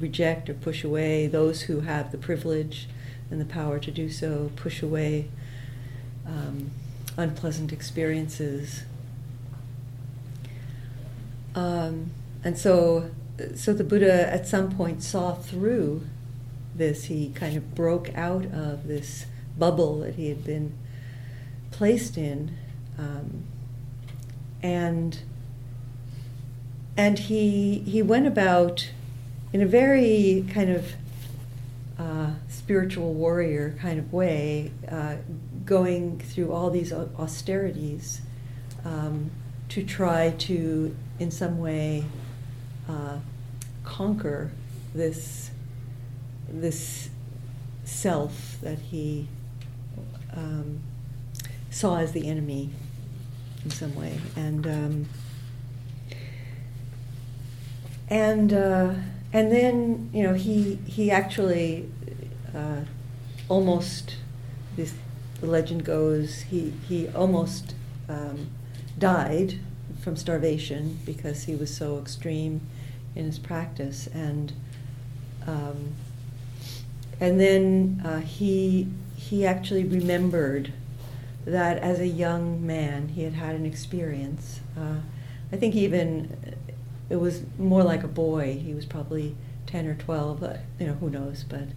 reject 0.00 0.50
or 0.50 0.54
push 0.54 0.82
away 0.82 1.28
those 1.28 1.62
who 1.62 1.80
have 1.80 2.10
the 2.10 2.18
privilege 2.18 2.88
and 3.32 3.40
the 3.40 3.44
power 3.44 3.80
to 3.80 3.90
do 3.90 4.08
so, 4.08 4.52
push 4.54 4.82
away 4.82 5.28
um, 6.26 6.70
unpleasant 7.16 7.72
experiences 7.72 8.84
um, 11.54 12.10
and 12.44 12.56
so, 12.56 13.10
so 13.54 13.72
the 13.72 13.84
Buddha 13.84 14.32
at 14.32 14.46
some 14.46 14.74
point 14.74 15.02
saw 15.02 15.34
through 15.34 16.02
this. 16.74 17.04
He 17.04 17.30
kind 17.30 17.56
of 17.56 17.74
broke 17.74 18.14
out 18.16 18.46
of 18.46 18.86
this 18.88 19.26
bubble 19.58 20.00
that 20.00 20.14
he 20.14 20.28
had 20.28 20.44
been 20.44 20.72
placed 21.70 22.16
in, 22.16 22.56
um, 22.98 23.44
and 24.62 25.18
and 26.96 27.18
he 27.18 27.80
he 27.80 28.02
went 28.02 28.26
about 28.26 28.90
in 29.52 29.60
a 29.60 29.66
very 29.66 30.46
kind 30.52 30.70
of 30.70 30.94
spiritual 32.48 33.12
warrior 33.14 33.76
kind 33.80 33.98
of 33.98 34.12
way, 34.12 34.70
uh, 34.90 35.16
going 35.64 36.18
through 36.18 36.52
all 36.52 36.70
these 36.70 36.92
austerities 36.92 38.20
um, 38.84 39.30
to 39.68 39.84
try 39.84 40.30
to, 40.30 40.94
in 41.18 41.30
some 41.30 41.58
way, 41.58 42.04
uh, 42.88 43.18
conquer 43.84 44.50
this 44.94 45.50
this 46.48 47.08
self 47.84 48.58
that 48.60 48.78
he 48.78 49.26
um, 50.34 50.80
saw 51.70 51.96
as 51.96 52.12
the 52.12 52.28
enemy 52.28 52.70
in 53.64 53.70
some 53.70 53.94
way, 53.94 54.18
and 54.36 54.66
um, 54.66 55.06
and 58.08 58.52
uh, 58.52 58.94
and 59.32 59.50
then 59.50 60.10
you 60.12 60.22
know 60.22 60.34
he 60.34 60.76
he 60.86 61.10
actually 61.10 61.88
uh, 62.54 62.80
almost 63.48 64.16
this 64.76 64.94
the 65.40 65.46
legend 65.46 65.84
goes 65.84 66.42
he 66.42 66.72
he 66.88 67.08
almost 67.08 67.74
um, 68.08 68.48
died 68.98 69.58
from 70.00 70.16
starvation 70.16 70.98
because 71.04 71.44
he 71.44 71.54
was 71.54 71.74
so 71.74 71.98
extreme 71.98 72.60
in 73.14 73.24
his 73.24 73.38
practice 73.38 74.08
and 74.08 74.52
um, 75.46 75.92
and 77.20 77.40
then 77.40 78.02
uh, 78.04 78.20
he 78.20 78.88
he 79.16 79.46
actually 79.46 79.84
remembered 79.84 80.72
that 81.44 81.78
as 81.78 82.00
a 82.00 82.06
young 82.06 82.64
man 82.64 83.08
he 83.08 83.22
had 83.22 83.34
had 83.34 83.54
an 83.54 83.66
experience. 83.66 84.60
Uh, 84.76 84.96
I 85.52 85.56
think 85.56 85.74
even 85.74 86.36
it 87.12 87.20
was 87.20 87.42
more 87.58 87.82
like 87.82 88.02
a 88.02 88.08
boy. 88.08 88.58
He 88.64 88.72
was 88.72 88.86
probably 88.86 89.36
ten 89.66 89.86
or 89.86 89.94
twelve. 89.94 90.40
But, 90.40 90.60
you 90.78 90.86
know, 90.86 90.94
who 90.94 91.10
knows? 91.10 91.44
But 91.46 91.68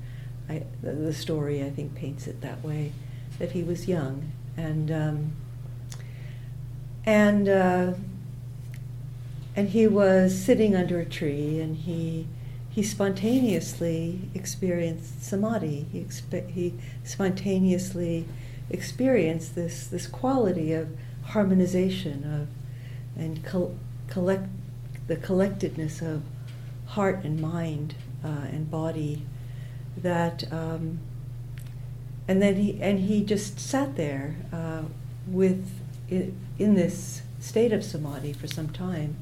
I, 0.47 0.63
the, 0.81 0.93
the, 0.93 1.13
story 1.13 1.61
I 1.61 1.69
think 1.69 1.93
paints 1.93 2.25
it 2.27 2.39
that 2.41 2.63
way, 2.63 2.93
that 3.39 3.51
he 3.51 3.61
was 3.61 3.87
young 3.87 4.31
and 4.55 4.91
um, 4.91 5.33
and 7.05 7.49
uh, 7.49 7.93
and 9.55 9.69
he 9.69 9.87
was 9.87 10.37
sitting 10.37 10.75
under 10.75 10.99
a 10.99 11.05
tree 11.05 11.59
and 11.59 11.75
he 11.75 12.27
he 12.69 12.83
spontaneously 12.83 14.21
experienced 14.33 15.23
samadhi. 15.23 15.85
He, 15.91 15.99
expe- 16.01 16.49
he 16.49 16.73
spontaneously 17.03 18.25
experienced 18.69 19.55
this, 19.55 19.87
this 19.87 20.07
quality 20.07 20.73
of 20.73 20.89
harmonization 21.23 22.23
of 22.23 23.21
and 23.21 23.43
col- 23.45 23.77
collect 24.09 24.47
the 25.07 25.15
collectedness 25.15 26.01
of 26.01 26.23
heart 26.87 27.23
and 27.23 27.39
mind 27.39 27.95
uh, 28.23 28.27
and 28.27 28.69
body 28.69 29.25
that 29.97 30.51
um, 30.51 30.99
and 32.27 32.41
then 32.41 32.55
he 32.55 32.81
and 32.81 32.99
he 32.99 33.23
just 33.23 33.59
sat 33.59 33.95
there 33.95 34.35
uh, 34.51 34.81
with 35.27 35.69
in, 36.09 36.35
this 36.57 37.21
state 37.39 37.71
of 37.71 37.83
samadhi 37.83 38.33
for 38.33 38.47
some 38.47 38.69
time 38.69 39.15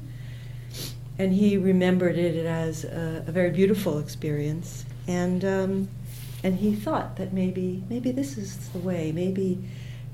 and 1.18 1.32
he 1.32 1.56
remembered 1.56 2.16
it 2.18 2.44
as 2.44 2.84
a, 2.84 3.24
a 3.26 3.32
very 3.32 3.50
beautiful 3.50 3.98
experience, 3.98 4.84
and 5.06 5.44
um, 5.44 5.88
and 6.42 6.58
he 6.58 6.74
thought 6.74 7.16
that 7.16 7.32
maybe 7.32 7.82
maybe 7.88 8.10
this 8.10 8.36
is 8.36 8.68
the 8.70 8.78
way. 8.78 9.12
Maybe 9.12 9.62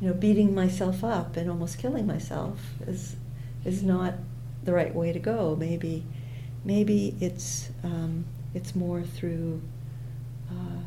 you 0.00 0.08
know, 0.08 0.14
beating 0.14 0.54
myself 0.54 1.02
up 1.02 1.36
and 1.36 1.50
almost 1.50 1.78
killing 1.78 2.06
myself 2.06 2.58
is 2.86 3.16
is 3.64 3.82
not 3.82 4.14
the 4.64 4.72
right 4.72 4.94
way 4.94 5.12
to 5.12 5.18
go. 5.18 5.56
Maybe 5.58 6.04
maybe 6.64 7.16
it's 7.20 7.70
um, 7.82 8.24
it's 8.54 8.74
more 8.74 9.02
through 9.02 9.62
uh, 10.50 10.80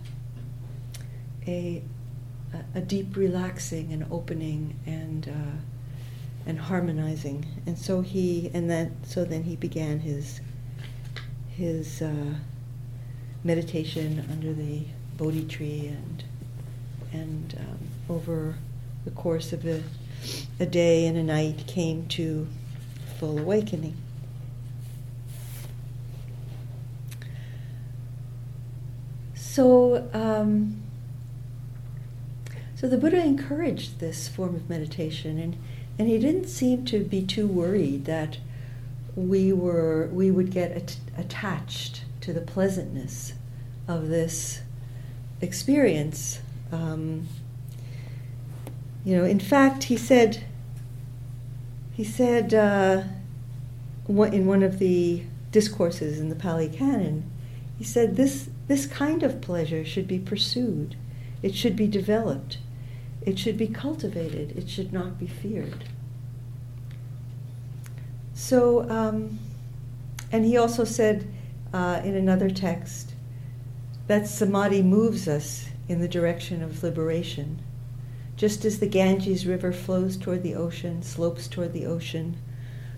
a 1.48 1.82
a 2.76 2.82
deep 2.82 3.16
relaxing 3.16 3.92
and 3.92 4.06
opening 4.12 4.76
and 4.86 5.28
uh, 5.28 5.58
and 6.46 6.60
harmonizing. 6.60 7.46
And 7.66 7.78
so 7.78 8.02
he, 8.02 8.52
and 8.54 8.70
then, 8.70 8.96
so 9.04 9.24
then 9.24 9.44
he 9.44 9.56
began 9.56 10.00
his, 10.00 10.42
his 11.50 12.02
uh, 12.02 12.36
meditation 13.44 14.26
under 14.32 14.54
the 14.54 14.84
Bodhi 15.18 15.46
tree 15.46 15.88
and, 15.88 16.24
and 17.12 17.56
um, 17.60 18.16
over 18.16 18.56
the 19.06 19.12
course 19.12 19.54
of 19.54 19.66
a, 19.66 19.84
a 20.60 20.66
day 20.66 21.06
and 21.06 21.18
a 21.18 21.24
night 21.24 21.66
came 21.68 22.08
to 22.08 22.48
awakening. 23.26 23.96
So, 29.36 30.10
um, 30.14 30.82
so 32.76 32.88
the 32.88 32.98
Buddha 32.98 33.24
encouraged 33.24 34.00
this 34.00 34.28
form 34.28 34.56
of 34.56 34.68
meditation, 34.70 35.38
and 35.38 35.58
and 36.00 36.08
he 36.08 36.18
didn't 36.18 36.48
seem 36.48 36.86
to 36.86 37.04
be 37.04 37.22
too 37.22 37.48
worried 37.48 38.06
that 38.06 38.40
we 39.16 39.54
were 39.54 40.10
we 40.12 40.32
would 40.32 40.50
get 40.50 40.72
at- 40.72 40.98
attached 41.18 42.04
to 42.22 42.34
the 42.34 42.42
pleasantness 42.42 43.34
of 43.88 44.08
this 44.08 44.62
experience. 45.40 46.40
Um, 46.72 47.28
you 49.06 49.16
know, 49.16 49.26
in 49.26 49.40
fact, 49.40 49.84
he 49.84 49.98
said 49.98 50.44
he 51.94 52.04
said 52.04 52.54
uh, 52.54 53.04
in 54.08 54.46
one 54.46 54.64
of 54.64 54.80
the 54.80 55.24
discourses 55.52 56.20
in 56.20 56.30
the 56.30 56.36
Pali 56.36 56.68
Canon, 56.68 57.30
he 57.78 57.84
said 57.84 58.16
this 58.16 58.50
this 58.68 58.86
kind 58.86 59.24
of 59.24 59.42
pleasure 59.42 59.84
should 59.84 60.08
be 60.08 60.20
pursued, 60.20 60.96
it 61.42 61.54
should 61.56 61.76
be 61.76 61.88
developed. 61.88 62.58
It 63.26 63.40
should 63.40 63.58
be 63.58 63.68
cultivated, 63.68 64.58
it 64.58 64.70
should 64.70 64.92
not 64.92 65.18
be 65.18 65.28
feared. 65.28 65.86
So, 68.34 68.90
um, 68.90 69.40
and 70.32 70.44
he 70.44 70.58
also 70.58 70.84
said 70.84 71.28
uh, 71.74 72.02
in 72.04 72.16
another 72.16 72.50
text 72.50 73.14
that 74.08 74.28
samadhi 74.28 74.82
moves 74.82 75.28
us 75.28 75.68
in 75.88 76.02
the 76.02 76.08
direction 76.08 76.62
of 76.62 76.84
liberation. 76.84 77.63
Just 78.44 78.66
as 78.66 78.80
the 78.80 78.88
Ganges 78.88 79.48
River 79.48 79.72
flows 79.72 80.18
toward 80.18 80.44
the 80.44 80.54
ocean, 80.54 81.02
slopes 81.02 81.48
toward 81.48 81.72
the 81.72 81.86
ocean, 81.86 82.36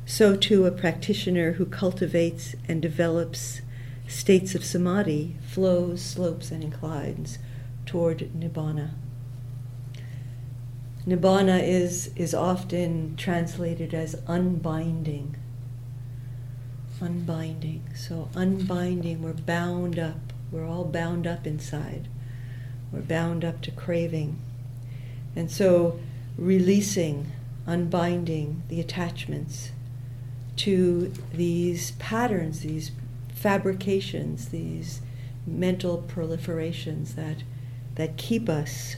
so 0.04 0.36
too 0.36 0.66
a 0.66 0.72
practitioner 0.72 1.52
who 1.52 1.68
cultivates 1.68 2.56
and 2.68 2.82
develops 2.82 3.62
states 4.08 4.56
of 4.56 4.66
samadhi 4.66 5.36
flows, 5.48 6.02
slopes, 6.02 6.50
and 6.50 6.64
inclines 6.64 7.38
toward 7.86 8.28
nibbana. 8.36 8.94
Nibbana 11.06 11.62
is, 11.62 12.10
is 12.16 12.34
often 12.34 13.16
translated 13.16 13.94
as 13.94 14.16
unbinding. 14.26 15.36
Unbinding. 17.00 17.84
So, 17.94 18.30
unbinding, 18.34 19.22
we're 19.22 19.34
bound 19.34 20.00
up. 20.00 20.34
We're 20.52 20.66
all 20.66 20.86
bound 20.86 21.28
up 21.28 21.46
inside. 21.46 22.08
We're 22.92 23.02
bound 23.02 23.46
up 23.46 23.62
to 23.62 23.70
craving. 23.70 24.40
And 25.36 25.52
so, 25.52 26.00
releasing, 26.38 27.32
unbinding 27.68 28.64
the 28.70 28.80
attachments 28.80 29.72
to 30.58 31.12
these 31.34 31.92
patterns, 31.92 32.62
these 32.62 32.92
fabrications, 33.34 34.50
these 34.50 35.02
mental 35.46 36.04
proliferations 36.08 37.16
that, 37.16 37.44
that 37.96 38.18
keep 38.18 38.50
us 38.50 38.96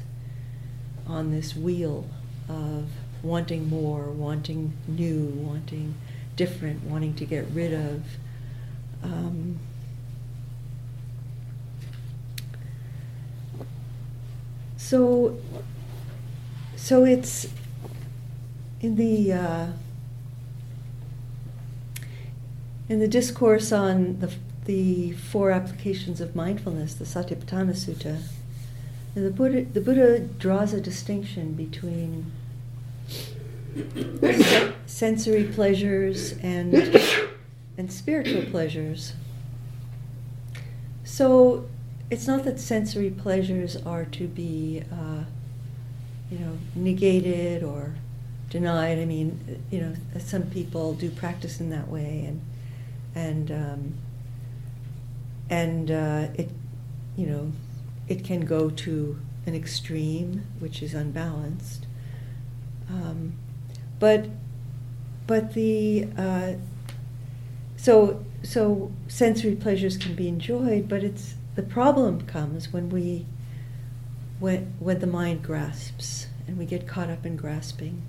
on 1.08 1.32
this 1.32 1.56
wheel 1.56 2.08
of 2.48 2.86
wanting 3.24 3.68
more, 3.70 4.10
wanting 4.10 4.74
new, 4.88 5.26
wanting 5.26 5.96
different, 6.36 6.84
wanting 6.84 7.16
to 7.16 7.26
get 7.26 7.46
rid 7.52 7.74
of. 7.74 8.04
Um, 9.04 9.60
so, 14.78 15.38
so 16.78 17.04
it's 17.04 17.48
in 18.80 18.96
the 18.96 19.34
uh, 19.34 19.68
in 22.88 23.00
the 23.02 23.08
discourse 23.10 23.74
on 23.74 24.22
the 24.22 24.34
the 24.64 25.12
four 25.12 25.52
applications 25.52 26.22
of 26.22 26.36
mindfulness, 26.36 26.94
the 26.94 27.06
Satipatthana 27.06 27.74
Sutta 27.74 28.22
the 29.24 29.32
Buddha, 29.32 29.64
the 29.64 29.82
Buddha 29.82 30.20
draws 30.20 30.74
a 30.74 30.82
distinction 30.82 31.54
between 31.54 32.32
sensory 34.86 35.46
pleasures 35.46 36.34
and, 36.44 37.02
and 37.78 37.92
spiritual 37.92 38.44
pleasures. 38.44 39.14
So 41.04 41.68
it's 42.12 42.28
not 42.28 42.44
that 42.44 42.60
sensory 42.60 43.10
pleasures 43.10 43.76
are 43.76 44.06
to 44.06 44.28
be, 44.28 44.84
uh, 44.92 45.24
you 46.32 46.40
know, 46.40 46.58
negated 46.76 47.64
or 47.64 47.96
denied. 48.50 49.00
I 49.00 49.06
mean, 49.06 49.62
you 49.72 49.82
know, 49.82 49.94
some 50.20 50.44
people 50.44 50.94
do 50.94 51.10
practice 51.10 51.60
in 51.60 51.70
that 51.70 51.88
way, 51.88 52.26
and 52.28 52.42
and 53.16 53.52
um, 53.52 53.94
and 55.50 55.92
uh, 55.92 56.28
it, 56.36 56.50
you 57.16 57.28
know, 57.28 57.52
it 58.08 58.24
can 58.24 58.42
go 58.42 58.70
to 58.70 59.20
an 59.46 59.56
extreme, 59.56 60.46
which 60.60 60.82
is 60.84 60.94
unbalanced. 60.94 61.86
Um, 62.90 63.34
but 64.00 64.28
but 65.26 65.54
the 65.54 66.08
uh, 66.18 66.54
so 67.76 68.24
so 68.44 68.92
sensory 69.08 69.56
pleasures 69.56 69.98
can 69.98 70.16
be 70.16 70.28
enjoyed, 70.28 70.88
but 70.88 71.04
it's 71.04 71.36
the 71.56 71.64
problem 71.64 72.22
comes 72.22 72.72
when 72.72 72.90
we 72.90 73.26
when 74.40 74.74
when 74.80 75.00
the 75.00 75.08
mind 75.08 75.44
grasps 75.44 76.28
and 76.48 76.58
we 76.58 76.66
get 76.66 76.88
caught 76.88 77.10
up 77.10 77.26
in 77.26 77.36
grasping, 77.36 78.02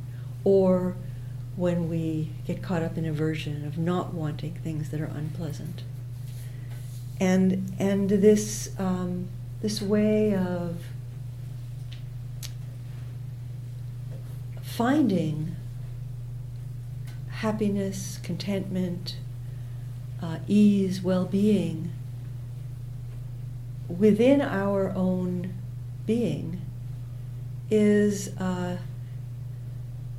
or 0.45 0.97
when 1.57 1.89
we 1.89 2.31
get 2.47 2.63
caught 2.63 2.83
up 2.83 2.97
in 2.97 3.05
aversion 3.05 3.67
of 3.67 3.77
not 3.77 4.15
wanting 4.15 4.55
things 4.55 4.91
that 4.91 5.01
are 5.01 5.07
unpleasant. 5.07 5.83
And 7.21 7.75
and 7.79 8.09
this 8.09 8.71
um, 8.79 9.29
this 9.61 9.83
way 9.83 10.35
of 10.35 10.77
finding 14.63 15.57
happiness, 17.31 18.21
contentment, 18.23 19.17
uh, 20.23 20.39
ease, 20.47 21.03
well 21.03 21.25
being 21.25 21.91
within 23.89 24.41
our 24.41 24.91
own 24.91 25.55
being 26.09 26.61
is, 27.71 28.37
uh, 28.39 28.79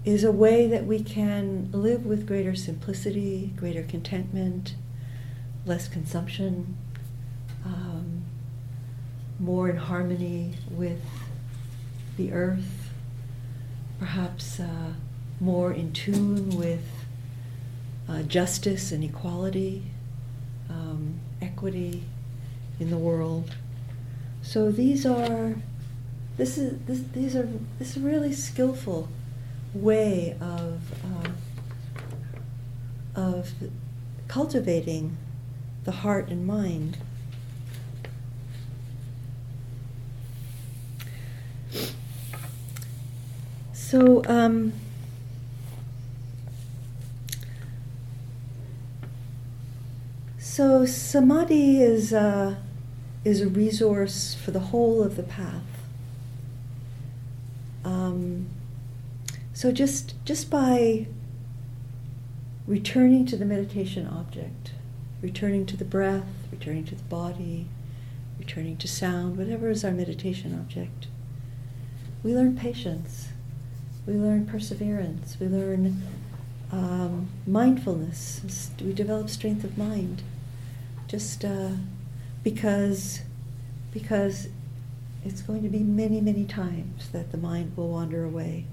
is 0.05 0.23
a 0.23 0.31
way 0.31 0.67
that 0.67 0.85
we 0.85 1.03
can 1.03 1.67
live 1.73 2.05
with 2.05 2.27
greater 2.27 2.55
simplicity, 2.55 3.51
greater 3.55 3.81
contentment, 3.81 4.75
less 5.65 5.87
consumption, 5.87 6.77
um, 7.65 8.23
more 9.39 9.67
in 9.67 9.77
harmony 9.77 10.53
with 10.69 11.01
the 12.17 12.31
earth, 12.33 12.91
perhaps 13.97 14.59
uh, 14.59 14.93
more 15.39 15.73
in 15.73 15.91
tune 15.91 16.51
with 16.51 16.85
uh, 18.07 18.21
justice 18.21 18.91
and 18.91 19.03
equality, 19.03 19.83
um, 20.69 21.19
equity 21.41 22.03
in 22.79 22.91
the 22.91 22.97
world. 22.97 23.55
So 24.43 24.71
these 24.71 25.05
are, 25.05 25.55
this 26.39 26.57
is 26.57 26.79
this, 26.87 27.01
these 27.13 27.35
are 27.35 27.47
this 27.77 27.97
really 27.97 28.33
skillful 28.33 29.09
way 29.73 30.35
of 30.41 30.81
uh, 31.03 31.29
of 33.15 33.51
cultivating 34.27 35.17
the 35.83 35.91
heart 35.91 36.29
and 36.29 36.47
mind. 36.47 36.97
So. 43.73 44.23
Um, 44.25 44.73
So 50.59 50.85
samadhi 50.85 51.81
is 51.81 52.11
a, 52.11 52.57
is 53.23 53.39
a 53.39 53.47
resource 53.47 54.35
for 54.35 54.51
the 54.51 54.59
whole 54.59 55.01
of 55.01 55.15
the 55.15 55.23
path. 55.23 55.78
Um, 57.83 58.47
so 59.53 59.71
just 59.71 60.15
just 60.25 60.49
by 60.49 61.07
returning 62.67 63.25
to 63.25 63.35
the 63.35 63.45
meditation 63.45 64.07
object, 64.07 64.73
returning 65.21 65.65
to 65.65 65.77
the 65.77 65.85
breath, 65.85 66.27
returning 66.51 66.85
to 66.85 66.95
the 66.95 67.03
body, 67.03 67.67
returning 68.37 68.77
to 68.77 68.87
sound, 68.87 69.37
whatever 69.37 69.69
is 69.69 69.83
our 69.83 69.91
meditation 69.91 70.53
object, 70.53 71.07
we 72.23 72.33
learn 72.33 72.55
patience, 72.55 73.29
we 74.05 74.13
learn 74.13 74.45
perseverance, 74.45 75.37
we 75.39 75.47
learn 75.47 76.01
um, 76.71 77.29
mindfulness, 77.47 78.71
we 78.81 78.93
develop 78.93 79.29
strength 79.29 79.63
of 79.63 79.77
mind. 79.77 80.21
Just 81.07 81.43
uh, 81.43 81.71
because 82.43 83.21
because 83.91 84.47
it's 85.23 85.41
going 85.41 85.63
to 85.63 85.69
be 85.69 85.79
many 85.79 86.21
many 86.21 86.45
times 86.45 87.09
that 87.09 87.31
the 87.31 87.37
mind 87.37 87.75
will 87.75 87.89
wander 87.89 88.23
away. 88.23 88.65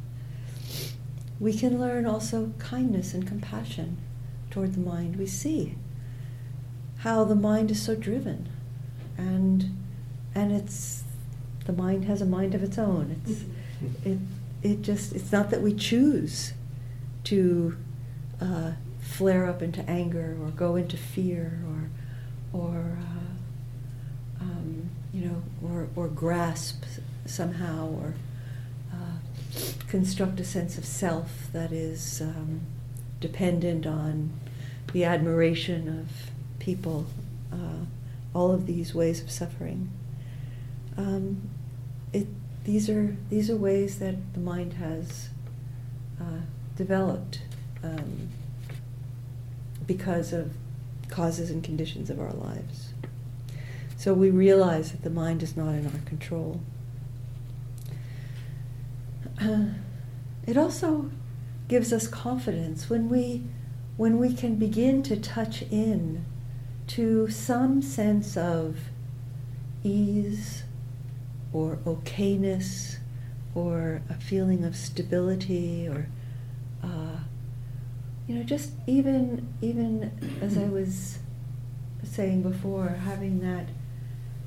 We 1.38 1.52
can 1.52 1.78
learn 1.78 2.06
also 2.06 2.52
kindness 2.58 3.12
and 3.12 3.26
compassion 3.26 3.98
toward 4.50 4.74
the 4.74 4.80
mind. 4.80 5.16
We 5.16 5.26
see 5.26 5.74
how 6.98 7.24
the 7.24 7.34
mind 7.34 7.70
is 7.70 7.82
so 7.82 7.94
driven 7.94 8.48
and 9.18 9.76
and 10.34 10.52
it's 10.52 11.04
the 11.66 11.72
mind 11.72 12.04
has 12.04 12.22
a 12.22 12.26
mind 12.26 12.54
of 12.54 12.62
its 12.62 12.78
own. 12.78 13.20
It's 13.24 13.44
it 14.04 14.18
it 14.62 14.82
just 14.82 15.14
it's 15.14 15.32
not 15.32 15.50
that 15.50 15.62
we 15.62 15.74
choose 15.74 16.52
to 17.24 17.76
uh, 18.40 18.72
flare 19.00 19.46
up 19.46 19.62
into 19.62 19.88
anger 19.88 20.36
or 20.40 20.50
go 20.50 20.76
into 20.76 20.96
fear 20.96 21.60
or 21.66 22.60
or 22.60 22.98
uh, 23.00 24.42
um, 24.42 24.90
you 25.12 25.26
know, 25.26 25.42
or, 25.94 26.08
grasp 26.08 26.84
somehow, 27.24 27.88
or 27.88 28.14
uh, 28.92 29.18
construct 29.88 30.40
a 30.40 30.44
sense 30.44 30.78
of 30.78 30.84
self 30.84 31.48
that 31.52 31.72
is 31.72 32.20
um, 32.20 32.60
dependent 33.20 33.86
on 33.86 34.32
the 34.92 35.04
admiration 35.04 35.88
of 36.00 36.30
people. 36.58 37.06
Uh, 37.52 37.84
all 38.36 38.52
of 38.52 38.66
these 38.66 38.94
ways 38.94 39.22
of 39.22 39.30
suffering. 39.30 39.90
Um, 40.98 41.48
it, 42.12 42.26
these 42.64 42.90
are 42.90 43.16
these 43.30 43.48
are 43.48 43.56
ways 43.56 43.98
that 43.98 44.34
the 44.34 44.40
mind 44.40 44.74
has 44.74 45.30
uh, 46.20 46.42
developed 46.76 47.40
um, 47.82 48.28
because 49.86 50.34
of 50.34 50.52
causes 51.08 51.50
and 51.50 51.64
conditions 51.64 52.10
of 52.10 52.20
our 52.20 52.32
lives. 52.32 52.92
So 53.96 54.12
we 54.14 54.30
realize 54.30 54.92
that 54.92 55.02
the 55.02 55.10
mind 55.10 55.42
is 55.42 55.56
not 55.56 55.74
in 55.74 55.86
our 55.86 56.00
control. 56.04 56.60
It 60.46 60.56
also 60.56 61.10
gives 61.66 61.92
us 61.92 62.06
confidence 62.06 62.88
when 62.88 63.08
we 63.08 63.42
when 63.96 64.18
we 64.18 64.32
can 64.32 64.54
begin 64.54 65.02
to 65.02 65.16
touch 65.16 65.62
in 65.62 66.24
to 66.86 67.28
some 67.28 67.82
sense 67.82 68.36
of 68.36 68.76
ease 69.82 70.62
or 71.52 71.78
okayness 71.84 72.98
or 73.56 74.02
a 74.08 74.14
feeling 74.14 74.64
of 74.64 74.76
stability 74.76 75.88
or 75.88 76.08
uh, 76.84 77.16
you 78.26 78.34
know, 78.34 78.42
just 78.42 78.72
even 78.86 79.48
even 79.62 80.38
as 80.40 80.58
I 80.58 80.64
was 80.64 81.18
saying 82.02 82.42
before, 82.42 82.88
having 82.88 83.40
that 83.40 83.68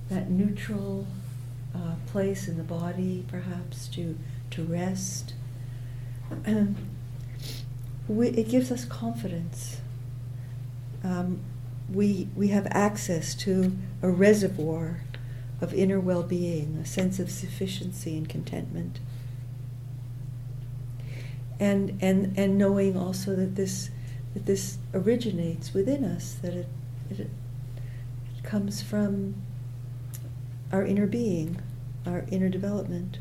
that 0.09 0.29
neutral 0.29 1.07
uh, 1.75 1.95
place 2.07 2.47
in 2.47 2.57
the 2.57 2.63
body, 2.63 3.25
perhaps 3.27 3.87
to 3.89 4.17
to 4.51 4.63
rest. 4.63 5.33
Um, 6.45 6.75
we, 8.07 8.29
it 8.29 8.49
gives 8.49 8.71
us 8.71 8.85
confidence. 8.85 9.81
Um, 11.03 11.39
we 11.91 12.27
we 12.35 12.49
have 12.49 12.67
access 12.71 13.35
to 13.35 13.77
a 14.01 14.09
reservoir 14.09 15.01
of 15.61 15.73
inner 15.73 15.99
well-being, 15.99 16.77
a 16.81 16.85
sense 16.85 17.19
of 17.19 17.29
sufficiency 17.29 18.17
and 18.17 18.27
contentment 18.27 18.99
and 21.59 21.97
and 22.01 22.37
and 22.37 22.57
knowing 22.57 22.97
also 22.97 23.35
that 23.35 23.55
this 23.55 23.89
that 24.33 24.45
this 24.45 24.77
originates 24.93 25.73
within 25.73 26.03
us 26.03 26.35
that 26.41 26.53
it 26.53 26.67
it, 27.09 27.19
it 27.19 27.29
comes 28.43 28.81
from 28.81 29.35
our 30.71 30.85
inner 30.85 31.07
being 31.07 31.61
our 32.05 32.25
inner 32.29 32.49
development. 32.49 33.19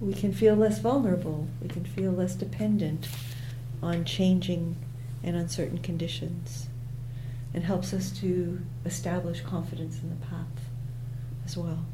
We 0.00 0.14
can 0.14 0.32
feel 0.32 0.56
less 0.56 0.78
vulnerable 0.78 1.48
we 1.60 1.68
can 1.68 1.84
feel 1.84 2.10
less 2.12 2.34
dependent 2.34 3.08
on 3.82 4.04
changing 4.04 4.76
and 5.22 5.36
uncertain 5.36 5.78
conditions 5.78 6.68
and 7.52 7.64
helps 7.64 7.92
us 7.92 8.10
to 8.20 8.60
establish 8.84 9.40
confidence 9.40 10.00
in 10.02 10.10
the 10.10 10.26
path 10.26 10.70
as 11.44 11.56
well. 11.56 11.84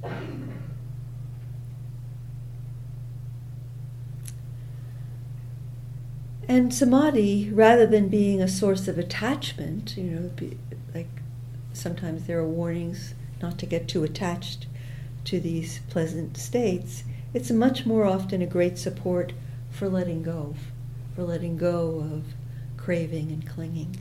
And 6.49 6.73
samadhi, 6.73 7.51
rather 7.51 7.87
than 7.87 8.09
being 8.09 8.41
a 8.41 8.47
source 8.47 8.87
of 8.87 8.99
attachment, 8.99 9.97
you 9.97 10.05
know, 10.05 10.29
be, 10.37 10.57
like 10.95 11.09
sometimes 11.73 12.27
there 12.27 12.39
are 12.39 12.47
warnings 12.47 13.15
not 13.41 13.59
to 13.59 13.67
get 13.67 13.89
too 13.89 14.05
attached 14.05 14.67
to 15.25 15.41
these 15.41 15.81
pleasant 15.91 16.37
states, 16.37 17.05
it's 17.35 17.51
much 17.51 17.85
more 17.85 18.05
often 18.05 18.41
a 18.41 18.47
great 18.47 18.79
support 18.79 19.33
for 19.71 19.89
letting 19.89 20.23
go, 20.23 20.55
for 21.15 21.23
letting 21.25 21.57
go 21.57 22.01
of 22.01 22.25
craving 22.77 23.31
and 23.31 23.47
clinging. 23.47 23.97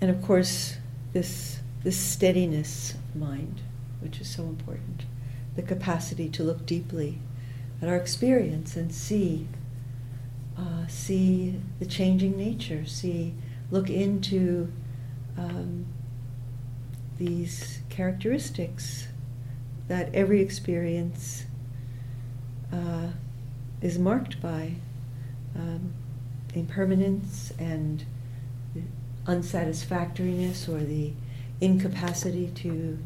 And 0.00 0.10
of 0.10 0.22
course, 0.22 0.76
this, 1.12 1.60
this 1.82 1.98
steadiness 1.98 2.94
of 2.94 3.16
mind, 3.16 3.60
which 4.00 4.20
is 4.20 4.28
so 4.28 4.44
important, 4.44 5.04
the 5.54 5.62
capacity 5.62 6.28
to 6.30 6.42
look 6.42 6.66
deeply 6.66 7.18
at 7.80 7.88
our 7.88 7.96
experience 7.96 8.76
and 8.76 8.92
see 8.92 9.48
uh, 10.58 10.86
see 10.88 11.60
the 11.78 11.86
changing 11.86 12.36
nature, 12.36 12.86
see, 12.86 13.34
look 13.70 13.90
into 13.90 14.72
um, 15.36 15.86
these 17.18 17.80
characteristics 17.88 19.08
that 19.88 20.14
every 20.14 20.40
experience 20.40 21.44
uh, 22.72 23.08
is 23.80 23.98
marked 23.98 24.40
by 24.40 24.74
um, 25.54 25.92
impermanence 26.54 27.52
and 27.58 28.04
unsatisfactoriness 29.26 30.68
or 30.68 30.78
the 30.80 31.12
incapacity 31.60 32.48
to 32.54 32.98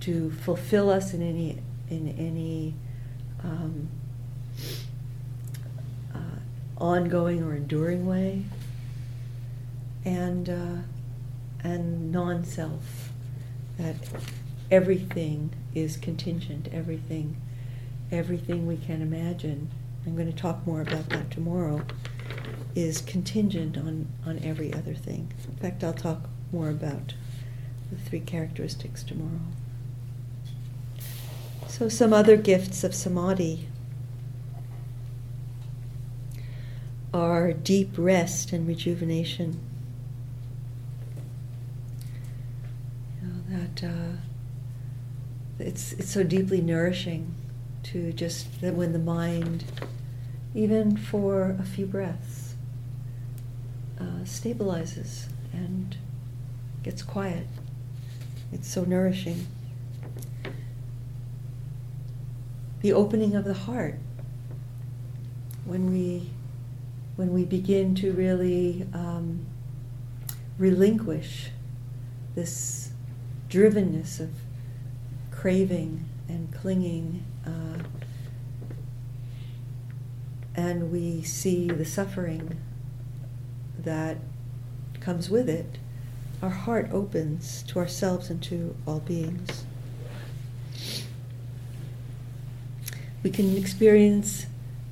to 0.00 0.30
fulfill 0.30 0.90
us 0.90 1.14
in 1.14 1.22
any 1.22 1.58
in 1.88 2.08
any 2.18 2.74
um, 3.44 3.88
ongoing 6.82 7.42
or 7.42 7.54
enduring 7.54 8.04
way, 8.04 8.44
and 10.04 10.50
uh, 10.50 10.82
and 11.62 12.12
non-self 12.12 13.10
that 13.78 13.96
everything 14.70 15.50
is 15.74 15.96
contingent, 15.96 16.68
everything 16.72 17.36
everything 18.10 18.66
we 18.66 18.76
can 18.76 19.00
imagine. 19.00 19.70
I'm 20.04 20.14
going 20.14 20.30
to 20.30 20.36
talk 20.36 20.66
more 20.66 20.82
about 20.82 21.08
that 21.10 21.30
tomorrow 21.30 21.82
is 22.74 23.00
contingent 23.00 23.76
on, 23.76 24.08
on 24.26 24.38
every 24.44 24.72
other 24.72 24.94
thing. 24.94 25.32
In 25.48 25.56
fact, 25.56 25.82
I'll 25.82 25.92
talk 25.92 26.28
more 26.52 26.68
about 26.68 27.14
the 27.90 27.96
three 27.96 28.20
characteristics 28.20 29.02
tomorrow. 29.02 29.40
So, 31.68 31.88
some 31.88 32.12
other 32.12 32.36
gifts 32.36 32.84
of 32.84 32.94
samadhi 32.94 33.68
are 37.12 37.52
deep 37.52 37.90
rest 37.96 38.52
and 38.52 38.66
rejuvenation. 38.66 39.60
You 43.20 43.28
know, 43.28 43.58
that 43.58 43.84
uh, 43.84 44.16
it's, 45.58 45.92
it's 45.92 46.10
so 46.10 46.22
deeply 46.22 46.60
nourishing 46.60 47.34
to 47.84 48.12
just 48.12 48.60
that 48.60 48.74
when 48.74 48.92
the 48.92 48.98
mind, 48.98 49.64
even 50.54 50.96
for 50.96 51.56
a 51.58 51.64
few 51.64 51.86
breaths, 51.86 52.54
uh, 54.00 54.24
stabilizes 54.24 55.26
and 55.52 55.96
gets 56.82 57.02
quiet. 57.02 57.46
It's 58.52 58.68
so 58.68 58.84
nourishing. 58.84 59.46
The 62.80 62.92
opening 62.92 63.36
of 63.36 63.44
the 63.44 63.54
heart. 63.54 63.98
When 65.64 65.92
we, 65.92 66.30
when 67.16 67.32
we 67.32 67.44
begin 67.44 67.94
to 67.96 68.12
really 68.12 68.86
um, 68.94 69.44
relinquish 70.58 71.50
this 72.34 72.90
drivenness 73.48 74.18
of 74.20 74.30
craving 75.30 76.08
and 76.28 76.52
clinging, 76.54 77.24
uh, 77.46 77.82
and 80.54 80.90
we 80.90 81.22
see 81.22 81.68
the 81.68 81.84
suffering 81.84 82.58
that 83.78 84.18
comes 85.00 85.28
with 85.28 85.48
it, 85.48 85.78
our 86.40 86.50
heart 86.50 86.88
opens 86.92 87.62
to 87.64 87.78
ourselves 87.78 88.30
and 88.30 88.42
to 88.42 88.74
all 88.86 89.00
beings. 89.00 89.64
We 93.22 93.30
can 93.30 93.56
experience 93.56 94.46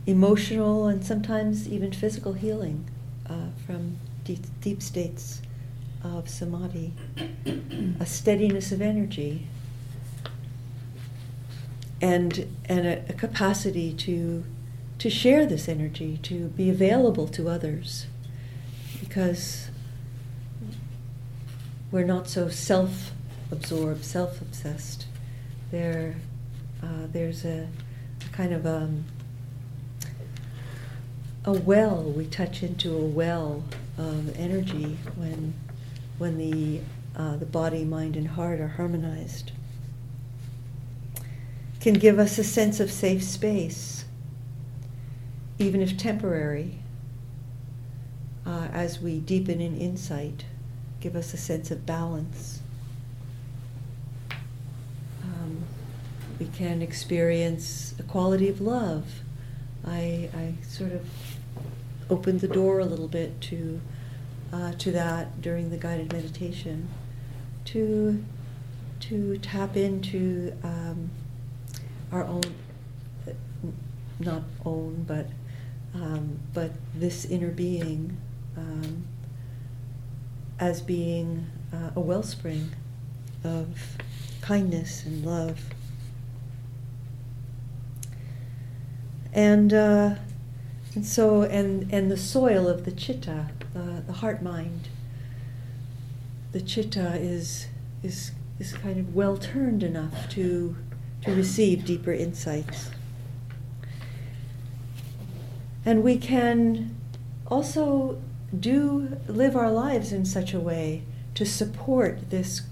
emotional 0.06 0.86
and 0.86 1.04
sometimes 1.04 1.68
even 1.68 1.92
physical 1.92 2.32
healing 2.32 2.88
uh, 3.28 3.48
from 3.66 3.98
deep, 4.24 4.40
deep 4.60 4.82
states 4.82 5.42
of 6.02 6.28
samadhi, 6.28 6.92
a 8.00 8.06
steadiness 8.06 8.72
of 8.72 8.80
energy, 8.80 9.46
and, 12.00 12.46
and 12.66 12.86
a, 12.86 13.04
a 13.10 13.12
capacity 13.12 13.92
to, 13.92 14.44
to 14.98 15.10
share 15.10 15.44
this 15.44 15.68
energy, 15.68 16.18
to 16.22 16.48
be 16.48 16.70
available 16.70 17.28
to 17.28 17.48
others 17.48 18.06
because 19.00 19.68
we're 21.90 22.04
not 22.04 22.28
so 22.28 22.48
self 22.48 23.10
absorbed, 23.50 24.04
self 24.04 24.40
obsessed. 24.40 25.06
There, 25.70 26.16
uh, 26.82 27.06
there's 27.12 27.44
a, 27.44 27.68
a, 28.24 28.28
kind 28.32 28.52
of 28.52 28.64
um, 28.64 29.04
a 31.44 31.52
well, 31.52 32.02
we 32.02 32.26
touch 32.26 32.62
into 32.62 32.94
a 32.94 33.00
well 33.04 33.64
of 33.96 34.38
energy 34.38 34.98
when, 35.16 35.54
when 36.18 36.38
the, 36.38 36.80
uh, 37.16 37.36
the 37.36 37.46
body, 37.46 37.84
mind, 37.84 38.16
and 38.16 38.28
heart 38.28 38.60
are 38.60 38.68
harmonized. 38.68 39.52
Can 41.80 41.94
give 41.94 42.18
us 42.18 42.36
a 42.38 42.44
sense 42.44 42.78
of 42.78 42.90
safe 42.90 43.22
space, 43.22 44.04
even 45.58 45.80
if 45.80 45.96
temporary 45.96 46.80
uh, 48.46 48.68
as 48.72 49.00
we 49.00 49.20
deepen 49.20 49.60
in 49.60 49.76
insight, 49.76 50.44
give 51.00 51.14
us 51.14 51.32
a 51.32 51.36
sense 51.36 51.70
of 51.70 51.86
balance. 51.86 52.60
Um, 55.22 55.62
we 56.38 56.46
can 56.46 56.82
experience 56.82 57.94
a 57.98 58.02
quality 58.02 58.48
of 58.48 58.60
love. 58.60 59.06
I, 59.86 60.28
I 60.36 60.54
sort 60.66 60.92
of 60.92 61.06
opened 62.10 62.40
the 62.40 62.48
door 62.48 62.80
a 62.80 62.84
little 62.84 63.08
bit 63.08 63.40
to, 63.40 63.80
uh, 64.52 64.72
to 64.72 64.90
that 64.92 65.40
during 65.40 65.70
the 65.70 65.76
guided 65.76 66.12
meditation, 66.12 66.88
to, 67.64 68.24
to 68.98 69.38
tap 69.38 69.76
into 69.76 70.52
um, 70.64 71.10
our 72.10 72.24
own, 72.24 72.42
not 74.18 74.42
own, 74.64 75.04
but, 75.06 75.28
um, 75.94 76.40
but 76.52 76.72
this 76.94 77.24
inner 77.24 77.50
being 77.50 78.16
um, 78.56 79.04
as 80.58 80.82
being 80.82 81.46
uh, 81.72 81.90
a 81.94 82.00
wellspring 82.00 82.70
of 83.44 83.96
kindness 84.40 85.04
and 85.06 85.24
love. 85.24 85.60
And, 89.32 89.72
uh, 89.72 90.16
and 90.94 91.06
so, 91.06 91.42
and, 91.42 91.92
and 91.92 92.10
the 92.10 92.16
soil 92.16 92.66
of 92.68 92.84
the 92.84 92.90
chitta, 92.90 93.50
the, 93.72 94.02
the 94.06 94.12
heart 94.14 94.42
mind, 94.42 94.88
the 96.52 96.60
chitta 96.60 97.14
is, 97.14 97.68
is, 98.02 98.32
is 98.58 98.72
kind 98.72 98.98
of 98.98 99.14
well 99.14 99.36
turned 99.36 99.84
enough 99.84 100.28
to, 100.30 100.76
to 101.22 101.34
receive 101.34 101.84
deeper 101.84 102.12
insights. 102.12 102.90
And 105.84 106.02
we 106.02 106.18
can 106.18 106.96
also 107.46 108.20
do 108.58 109.16
live 109.28 109.54
our 109.54 109.70
lives 109.70 110.12
in 110.12 110.24
such 110.24 110.52
a 110.52 110.60
way 110.60 111.04
to 111.34 111.46
support 111.46 112.30
this 112.30 112.62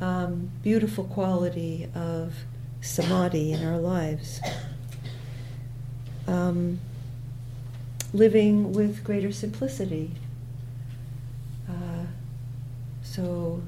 um, 0.00 0.50
beautiful 0.62 1.04
quality 1.04 1.88
of 1.94 2.34
samadhi 2.82 3.52
in 3.52 3.66
our 3.66 3.78
lives. 3.78 4.40
Um, 6.26 6.80
living 8.12 8.72
with 8.72 9.04
greater 9.04 9.32
simplicity. 9.32 10.12
Uh, 11.68 12.06
so, 13.02 13.62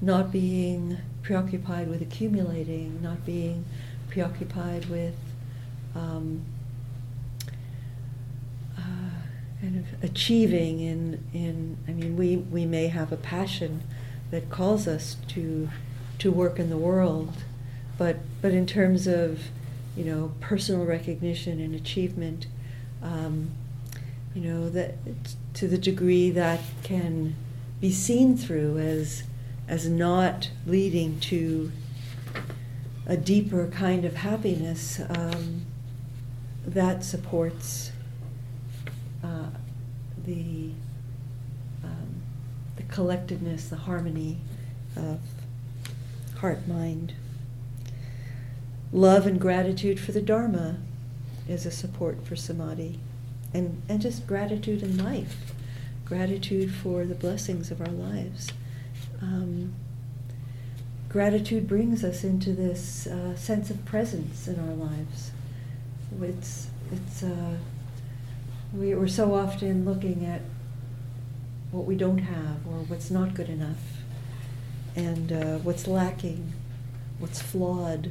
not 0.00 0.30
being 0.30 0.98
preoccupied 1.22 1.88
with 1.88 2.00
accumulating, 2.00 3.02
not 3.02 3.26
being 3.26 3.64
preoccupied 4.08 4.86
with 4.86 5.16
um, 5.94 6.44
kind 9.60 9.76
of 9.76 10.04
achieving 10.04 10.80
in, 10.80 11.24
in 11.32 11.76
I 11.88 11.92
mean 11.92 12.16
we, 12.16 12.36
we 12.36 12.64
may 12.64 12.88
have 12.88 13.12
a 13.12 13.16
passion 13.16 13.82
that 14.30 14.50
calls 14.50 14.86
us 14.86 15.16
to 15.28 15.68
to 16.18 16.30
work 16.30 16.58
in 16.58 16.70
the 16.70 16.76
world 16.76 17.32
but 17.96 18.18
but 18.40 18.52
in 18.52 18.66
terms 18.66 19.06
of 19.06 19.44
you 19.96 20.04
know 20.04 20.32
personal 20.40 20.84
recognition 20.84 21.60
and 21.60 21.74
achievement 21.74 22.46
um, 23.02 23.50
you 24.34 24.42
know 24.42 24.68
that 24.70 24.94
to 25.54 25.66
the 25.66 25.78
degree 25.78 26.30
that 26.30 26.60
can 26.82 27.34
be 27.80 27.90
seen 27.90 28.36
through 28.36 28.78
as 28.78 29.24
as 29.68 29.88
not 29.88 30.50
leading 30.66 31.20
to 31.20 31.70
a 33.06 33.16
deeper 33.16 33.66
kind 33.68 34.04
of 34.04 34.16
happiness 34.16 35.00
um, 35.10 35.64
that 36.66 37.02
supports 37.02 37.90
uh, 39.24 39.48
the 40.26 40.70
um, 41.82 42.22
the 42.76 42.82
collectedness, 42.84 43.68
the 43.68 43.76
harmony 43.76 44.38
of 44.96 45.20
heart 46.40 46.68
mind. 46.68 47.14
Love 48.92 49.26
and 49.26 49.40
gratitude 49.40 49.98
for 49.98 50.12
the 50.12 50.22
Dharma 50.22 50.76
is 51.48 51.66
a 51.66 51.70
support 51.70 52.26
for 52.26 52.36
samadhi. 52.36 53.00
And, 53.54 53.82
and 53.88 54.00
just 54.00 54.26
gratitude 54.26 54.82
in 54.82 55.02
life, 55.02 55.54
gratitude 56.04 56.72
for 56.72 57.06
the 57.06 57.14
blessings 57.14 57.70
of 57.70 57.80
our 57.80 57.88
lives. 57.88 58.52
Um, 59.22 59.74
gratitude 61.08 61.66
brings 61.66 62.04
us 62.04 62.24
into 62.24 62.52
this 62.52 63.06
uh, 63.06 63.34
sense 63.36 63.70
of 63.70 63.84
presence 63.86 64.46
in 64.46 64.60
our 64.60 64.74
lives. 64.74 65.32
It's, 66.20 66.68
it's, 66.92 67.22
uh, 67.22 67.56
we, 68.74 68.94
we're 68.94 69.08
so 69.08 69.34
often 69.34 69.84
looking 69.86 70.26
at 70.26 70.42
what 71.70 71.84
we 71.84 71.96
don't 71.96 72.18
have 72.18 72.66
or 72.66 72.80
what's 72.86 73.10
not 73.10 73.34
good 73.34 73.48
enough 73.48 73.78
and 74.96 75.32
uh, 75.32 75.58
what's 75.58 75.86
lacking, 75.86 76.52
what's 77.18 77.40
flawed. 77.40 78.10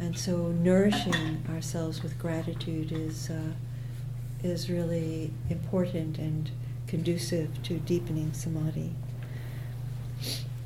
And 0.00 0.16
so 0.16 0.48
nourishing 0.52 1.44
ourselves 1.48 2.02
with 2.02 2.18
gratitude 2.18 2.92
is, 2.92 3.30
uh, 3.30 3.52
is 4.42 4.70
really 4.70 5.32
important 5.50 6.18
and 6.18 6.50
conducive 6.86 7.62
to 7.64 7.78
deepening 7.78 8.32
samadhi. 8.32 8.94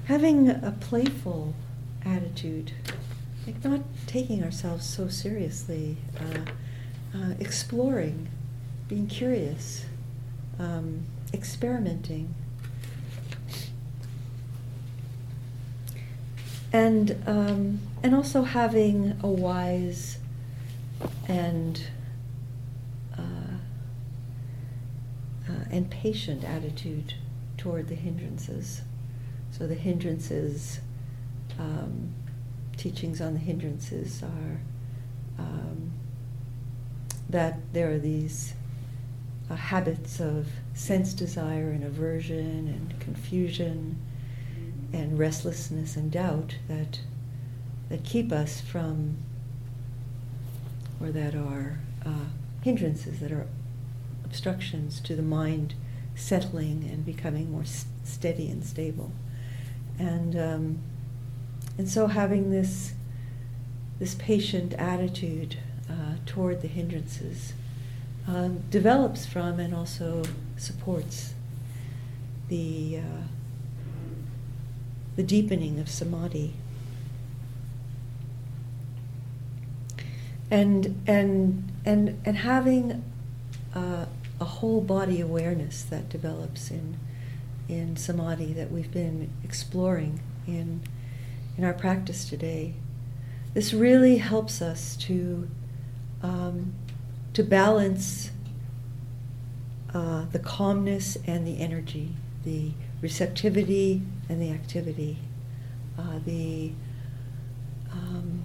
Having 0.05 0.51
a 0.51 0.77
playful 0.81 1.55
attitude, 2.05 2.73
like 3.47 3.65
not 3.65 3.81
taking 4.07 4.43
ourselves 4.45 4.87
so 4.87 5.09
seriously, 5.09 5.97
uh, 6.21 7.19
uh, 7.19 7.35
exploring, 7.41 8.29
being 8.89 9.07
curious, 9.07 9.87
um, 10.59 11.05
experimenting. 11.33 12.35
And, 16.73 17.23
um, 17.27 17.81
and 18.03 18.15
also 18.15 18.43
having 18.43 19.19
a 19.23 19.29
wise 19.29 20.19
and 21.29 21.85
uh, 23.19 23.23
uh, 25.49 25.65
and 25.71 25.91
patient 25.91 26.45
attitude 26.45 27.15
toward 27.57 27.89
the 27.89 27.95
hindrances. 27.95 28.83
So 29.51 29.67
the 29.67 29.75
hindrances, 29.75 30.81
um, 31.59 32.15
teachings 32.77 33.21
on 33.21 33.35
the 33.35 33.41
hindrances 33.41 34.23
are 34.23 34.61
um, 35.39 35.93
that 37.29 37.59
there 37.73 37.93
are 37.93 37.99
these 37.99 38.55
uh, 39.51 39.57
habits 39.57 40.21
of 40.21 40.49
sense 40.75 41.13
desire 41.13 41.71
and 41.71 41.85
aversion 41.85 42.69
and 42.69 42.99
confusion 43.01 44.01
and 44.93 45.19
restlessness 45.19 45.97
and 45.97 46.11
doubt 46.11 46.57
that 46.69 47.01
that 47.89 48.05
keep 48.05 48.33
us 48.33 48.61
from 48.61 49.17
or 51.01 51.11
that 51.11 51.35
are 51.35 51.81
uh, 52.07 52.27
hindrances 52.63 53.21
that 53.21 53.33
are 53.33 53.47
obstructions 54.25 55.01
to 55.01 55.15
the 55.15 55.23
mind 55.23 55.75
settling 56.15 56.89
and 56.91 57.05
becoming 57.05 57.51
more 57.51 57.63
s- 57.63 57.87
steady 58.05 58.49
and 58.49 58.65
stable. 58.65 59.13
And 59.99 60.37
um, 60.37 60.79
and 61.77 61.89
so 61.89 62.07
having 62.07 62.51
this 62.51 62.95
this 63.99 64.15
patient 64.15 64.73
attitude 64.75 65.59
uh, 65.89 66.15
toward 66.27 66.63
the 66.63 66.69
hindrances 66.69 67.53
um, 68.27 68.63
develops 68.71 69.27
from 69.27 69.59
and 69.61 69.75
also 69.75 70.23
supports 70.57 71.35
the 72.49 72.99
uh, 72.99 73.23
the 75.17 75.23
deepening 75.23 75.79
of 75.79 75.89
samadhi. 75.89 76.55
And 80.51 81.03
and 81.07 81.73
and 81.85 82.21
and 82.25 82.37
having 82.37 83.05
uh, 83.75 84.07
a 84.41 84.45
whole 84.45 84.81
body 84.81 85.21
awareness 85.21 85.83
that 85.85 86.09
develops 86.09 86.71
in 86.71 86.99
in 87.69 87.97
samadhi 87.97 88.53
that 88.53 88.71
we've 88.71 88.93
been 88.93 89.31
exploring 89.43 90.21
in 90.47 90.83
in 91.57 91.65
our 91.65 91.73
practice 91.73 92.29
today. 92.29 92.75
This 93.55 93.73
really 93.73 94.19
helps 94.19 94.63
us 94.63 94.97
to 94.97 95.49
um, 96.23 96.75
to 97.33 97.43
balance 97.43 98.31
uh, 99.95 100.25
the 100.33 100.39
calmness 100.39 101.17
and 101.27 101.47
the 101.47 101.61
energy, 101.61 102.15
the 102.45 102.73
receptivity 103.01 104.03
and 104.29 104.41
the 104.41 104.51
activity, 104.51 105.19
uh, 105.99 106.19
the 106.25 106.73
um, 107.93 108.43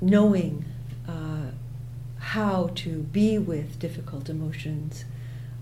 knowing 0.00 0.64
uh, 1.08 1.50
how 2.18 2.70
to 2.74 3.02
be 3.04 3.38
with 3.38 3.78
difficult 3.78 4.28
emotions, 4.28 5.04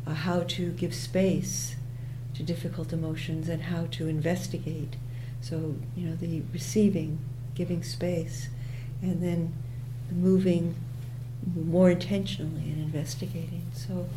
uh, 0.06 0.14
how 0.14 0.40
to 0.40 0.70
give 0.72 0.94
space 0.94 1.76
to 2.34 2.42
difficult 2.42 2.92
emotions, 2.92 3.48
and 3.48 3.62
how 3.64 3.86
to 3.90 4.06
investigate. 4.06 4.96
So, 5.40 5.76
you 5.96 6.08
know, 6.08 6.16
the 6.16 6.42
receiving, 6.52 7.18
giving 7.54 7.82
space, 7.82 8.48
and 9.02 9.22
then 9.22 9.54
moving 10.10 10.74
more 11.54 11.90
intentionally 11.90 12.70
and 12.70 12.80
investigating. 12.80 13.66
So, 13.74 14.08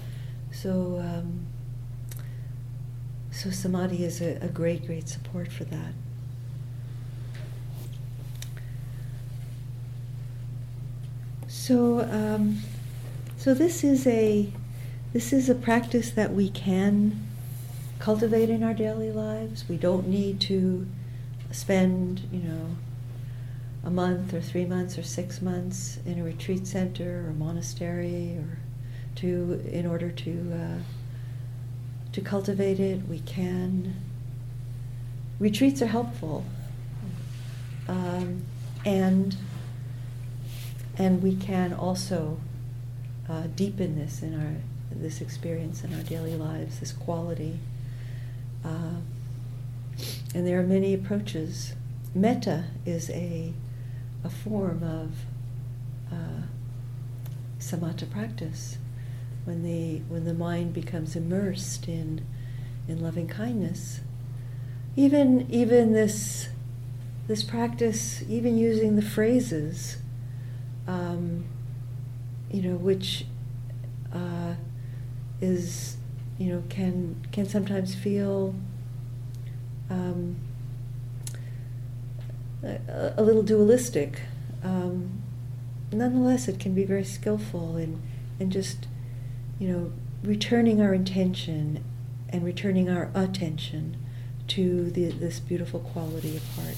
so, 0.52 1.00
um, 1.00 1.48
so 3.32 3.50
samadhi 3.50 4.04
is 4.04 4.22
a, 4.22 4.38
a 4.42 4.48
great, 4.48 4.86
great 4.86 5.08
support 5.08 5.52
for 5.52 5.64
that. 5.66 5.94
So, 11.48 12.02
um, 12.02 12.62
so 13.38 13.54
this 13.54 13.84
is 13.84 14.08
a 14.08 14.52
this 15.14 15.34
is 15.34 15.50
a 15.50 15.56
practice 15.56 16.12
that 16.12 16.34
we 16.34 16.50
can 16.50 17.28
cultivate 18.00 18.50
in 18.50 18.64
our 18.64 18.74
daily 18.74 19.12
lives. 19.12 19.66
We 19.68 19.78
don't 19.78 20.08
need 20.08 20.40
to 20.42 20.88
spend, 21.52 22.22
you 22.32 22.40
know, 22.40 22.78
a 23.84 23.90
month 23.90 24.34
or 24.34 24.42
three 24.42 24.66
months 24.66 24.98
or 24.98 25.04
six 25.04 25.42
months 25.42 26.00
in 26.06 26.20
a 26.20 26.24
retreat 26.24 26.68
center 26.68 27.26
or 27.28 27.34
monastery 27.34 28.38
or 28.38 28.60
to 29.16 29.62
in 29.72 29.86
order 29.86 30.12
to 30.12 30.54
uh, 30.54 30.82
to 32.12 32.22
cultivate 32.22 32.80
it. 32.80 33.08
We 33.08 33.20
can. 33.20 33.96
Retreats 35.40 35.82
are 35.82 35.88
helpful, 35.88 36.46
um, 37.88 38.44
and 38.86 39.36
and 40.98 41.24
we 41.24 41.36
can 41.36 41.74
also 41.74 42.40
uh, 43.28 43.48
deepen 43.56 43.98
this 43.98 44.22
in 44.22 44.40
our 44.40 44.56
this 44.92 45.22
experience 45.22 45.84
in 45.84 45.94
our 45.96 46.04
daily 46.04 46.36
lives, 46.36 46.80
this 46.80 46.92
quality. 46.92 47.58
Uh, 48.64 49.00
and 50.36 50.48
there 50.48 50.60
are 50.60 50.64
many 50.64 50.94
approaches. 50.94 51.74
Metta 52.14 52.66
is 52.86 53.10
a 53.10 53.54
a 54.24 54.30
form 54.30 54.84
of 54.84 55.12
uh, 56.12 56.44
samatha 57.60 58.10
practice. 58.10 58.78
When 59.46 59.64
the 59.64 60.00
when 60.08 60.26
the 60.26 60.34
mind 60.34 60.74
becomes 60.74 61.16
immersed 61.16 61.88
in 61.88 62.24
in 62.88 63.02
loving 63.02 63.28
kindness, 63.28 64.02
even 64.96 65.48
even 65.50 65.94
this 65.94 66.50
this 67.28 67.44
practice, 67.44 68.24
even 68.30 68.58
using 68.58 68.96
the 68.96 69.02
phrases, 69.02 69.98
um, 70.88 71.46
you 72.52 72.62
know, 72.62 72.76
which 72.76 73.26
uh, 74.14 74.56
is 75.40 75.98
you 76.38 76.54
know 76.54 76.64
can 76.70 77.16
can 77.32 77.48
sometimes 77.48 77.96
feel 77.96 78.54
um, 79.90 80.36
a, 82.64 83.22
little 83.22 83.44
dualistic. 83.44 84.22
Um, 84.64 85.22
nonetheless, 85.92 86.48
it 86.48 86.60
can 86.60 86.74
be 86.74 86.84
very 86.84 87.04
skillful 87.04 87.78
in, 87.78 88.02
in 88.40 88.52
just, 88.52 88.88
you 89.60 89.68
know, 89.68 89.94
returning 90.24 90.82
our 90.82 90.94
intention 90.94 91.84
and 92.30 92.44
returning 92.44 92.90
our 92.90 93.10
attention 93.14 93.98
to 94.48 94.92
the, 94.92 95.10
this 95.10 95.40
beautiful 95.40 95.80
quality 95.80 96.38
of 96.38 96.48
heart. 96.56 96.76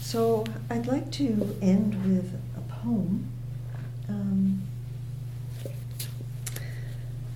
So 0.00 0.44
I'd 0.70 0.86
like 0.86 1.10
to 1.12 1.56
end 1.60 2.04
with 2.04 2.40
a 2.56 2.60
poem. 2.72 3.30
Um, 4.08 4.62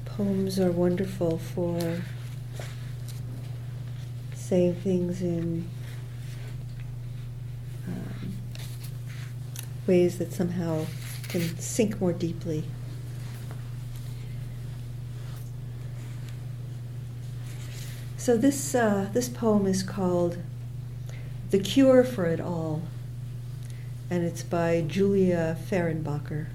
poems 0.04 0.60
are 0.60 0.70
wonderful 0.70 1.38
for 1.38 2.02
saying 4.48 4.74
things 4.76 5.20
in 5.20 5.68
um, 7.86 8.32
ways 9.86 10.16
that 10.16 10.32
somehow 10.32 10.86
can 11.24 11.42
sink 11.58 12.00
more 12.00 12.14
deeply. 12.14 12.64
So 18.16 18.38
this 18.38 18.74
uh, 18.74 19.10
this 19.12 19.28
poem 19.28 19.66
is 19.66 19.82
called 19.82 20.38
"The 21.50 21.58
Cure 21.58 22.02
for 22.02 22.24
It 22.24 22.40
All," 22.40 22.80
and 24.08 24.24
it's 24.24 24.42
by 24.42 24.80
Julia 24.80 25.58
Fehrenbacher. 25.68 26.46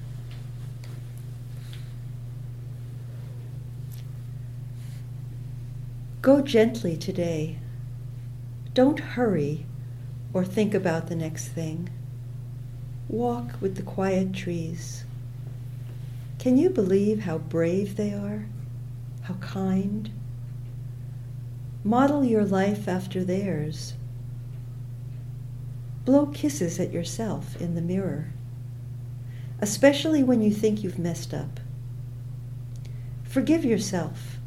Go 6.24 6.42
gently 6.42 6.98
today. 6.98 7.58
Don't 8.74 9.00
hurry 9.00 9.68
or 10.34 10.44
think 10.44 10.74
about 10.74 11.08
the 11.08 11.16
next 11.16 11.50
thing. 11.50 11.90
Walk 13.08 13.62
with 13.62 13.76
the 13.76 13.84
quiet 13.84 14.34
trees. 14.34 15.06
Can 16.40 16.58
you 16.58 16.70
believe 16.70 17.22
how 17.22 17.38
brave 17.38 17.96
they 17.96 18.14
are? 18.14 18.46
How 19.22 19.36
kind? 19.36 20.10
Model 21.84 22.24
your 22.24 22.46
life 22.46 22.88
after 22.88 23.24
theirs. 23.24 23.94
Blow 26.06 26.26
kisses 26.26 26.80
at 26.80 26.92
yourself 26.92 27.62
in 27.62 27.76
the 27.76 27.82
mirror, 27.82 28.32
especially 29.62 30.24
when 30.24 30.42
you 30.42 30.52
think 30.52 30.84
you've 30.84 31.00
messed 31.00 31.34
up. 31.34 31.60
Forgive 33.24 33.64
yourself 33.64 34.40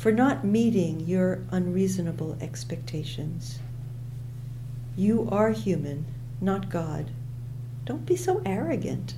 for 0.00 0.10
not 0.10 0.42
meeting 0.42 0.98
your 1.00 1.40
unreasonable 1.50 2.34
expectations. 2.40 3.58
You 4.96 5.28
are 5.30 5.50
human, 5.50 6.06
not 6.40 6.70
God. 6.70 7.10
Don't 7.84 8.06
be 8.06 8.16
so 8.16 8.40
arrogant. 8.46 9.14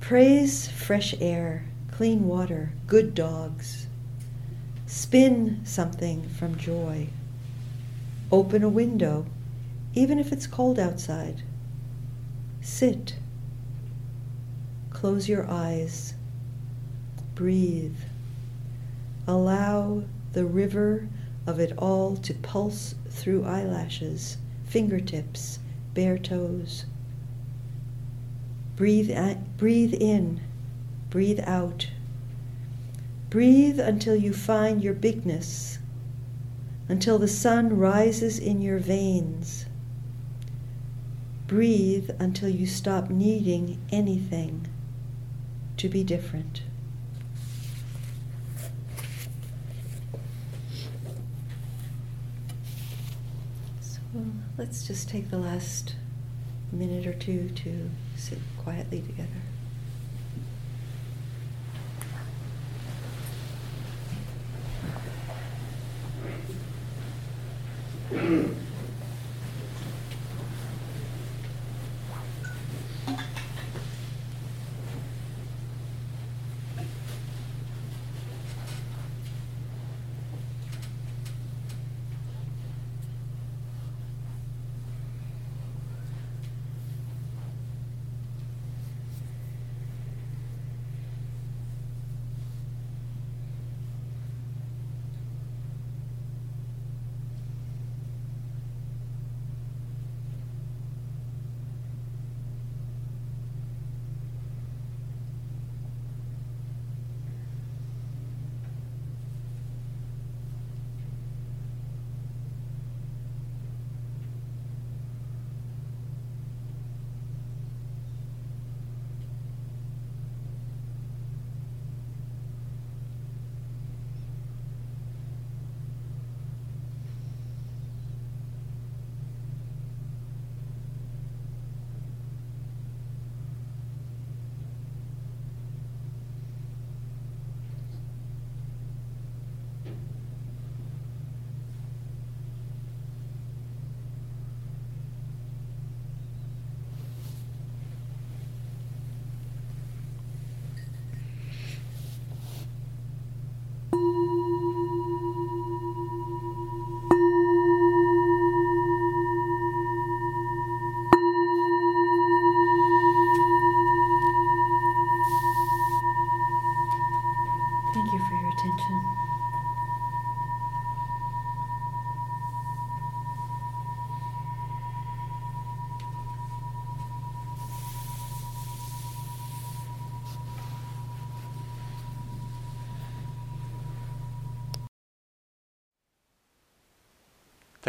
Praise 0.00 0.66
fresh 0.66 1.14
air, 1.20 1.66
clean 1.92 2.26
water, 2.26 2.72
good 2.86 3.14
dogs. 3.14 3.86
Spin 4.86 5.60
something 5.66 6.26
from 6.30 6.56
joy. 6.56 7.08
Open 8.32 8.62
a 8.62 8.68
window, 8.70 9.26
even 9.92 10.18
if 10.18 10.32
it's 10.32 10.46
cold 10.46 10.78
outside. 10.78 11.42
Sit. 12.62 13.16
Close 14.88 15.28
your 15.28 15.46
eyes. 15.50 16.14
Breathe. 17.34 17.98
Allow 19.26 20.04
the 20.32 20.44
river 20.44 21.08
of 21.46 21.58
it 21.58 21.72
all 21.78 22.16
to 22.16 22.34
pulse 22.34 22.94
through 23.08 23.44
eyelashes, 23.44 24.36
fingertips, 24.64 25.58
bare 25.94 26.18
toes. 26.18 26.84
Breathe, 28.76 29.10
at, 29.10 29.56
breathe 29.56 29.94
in, 29.94 30.40
breathe 31.08 31.40
out. 31.44 31.88
Breathe 33.30 33.80
until 33.80 34.16
you 34.16 34.32
find 34.32 34.82
your 34.82 34.94
bigness, 34.94 35.78
until 36.88 37.18
the 37.18 37.28
sun 37.28 37.78
rises 37.78 38.38
in 38.38 38.60
your 38.60 38.78
veins. 38.78 39.66
Breathe 41.46 42.10
until 42.18 42.48
you 42.48 42.66
stop 42.66 43.10
needing 43.10 43.78
anything 43.90 44.66
to 45.76 45.88
be 45.88 46.02
different. 46.04 46.62
Let's 54.56 54.86
just 54.86 55.08
take 55.08 55.30
the 55.30 55.38
last 55.38 55.96
minute 56.72 57.06
or 57.06 57.14
two 57.14 57.50
to 57.50 57.90
sit 58.16 58.38
quietly 58.58 59.00
together. 59.00 59.42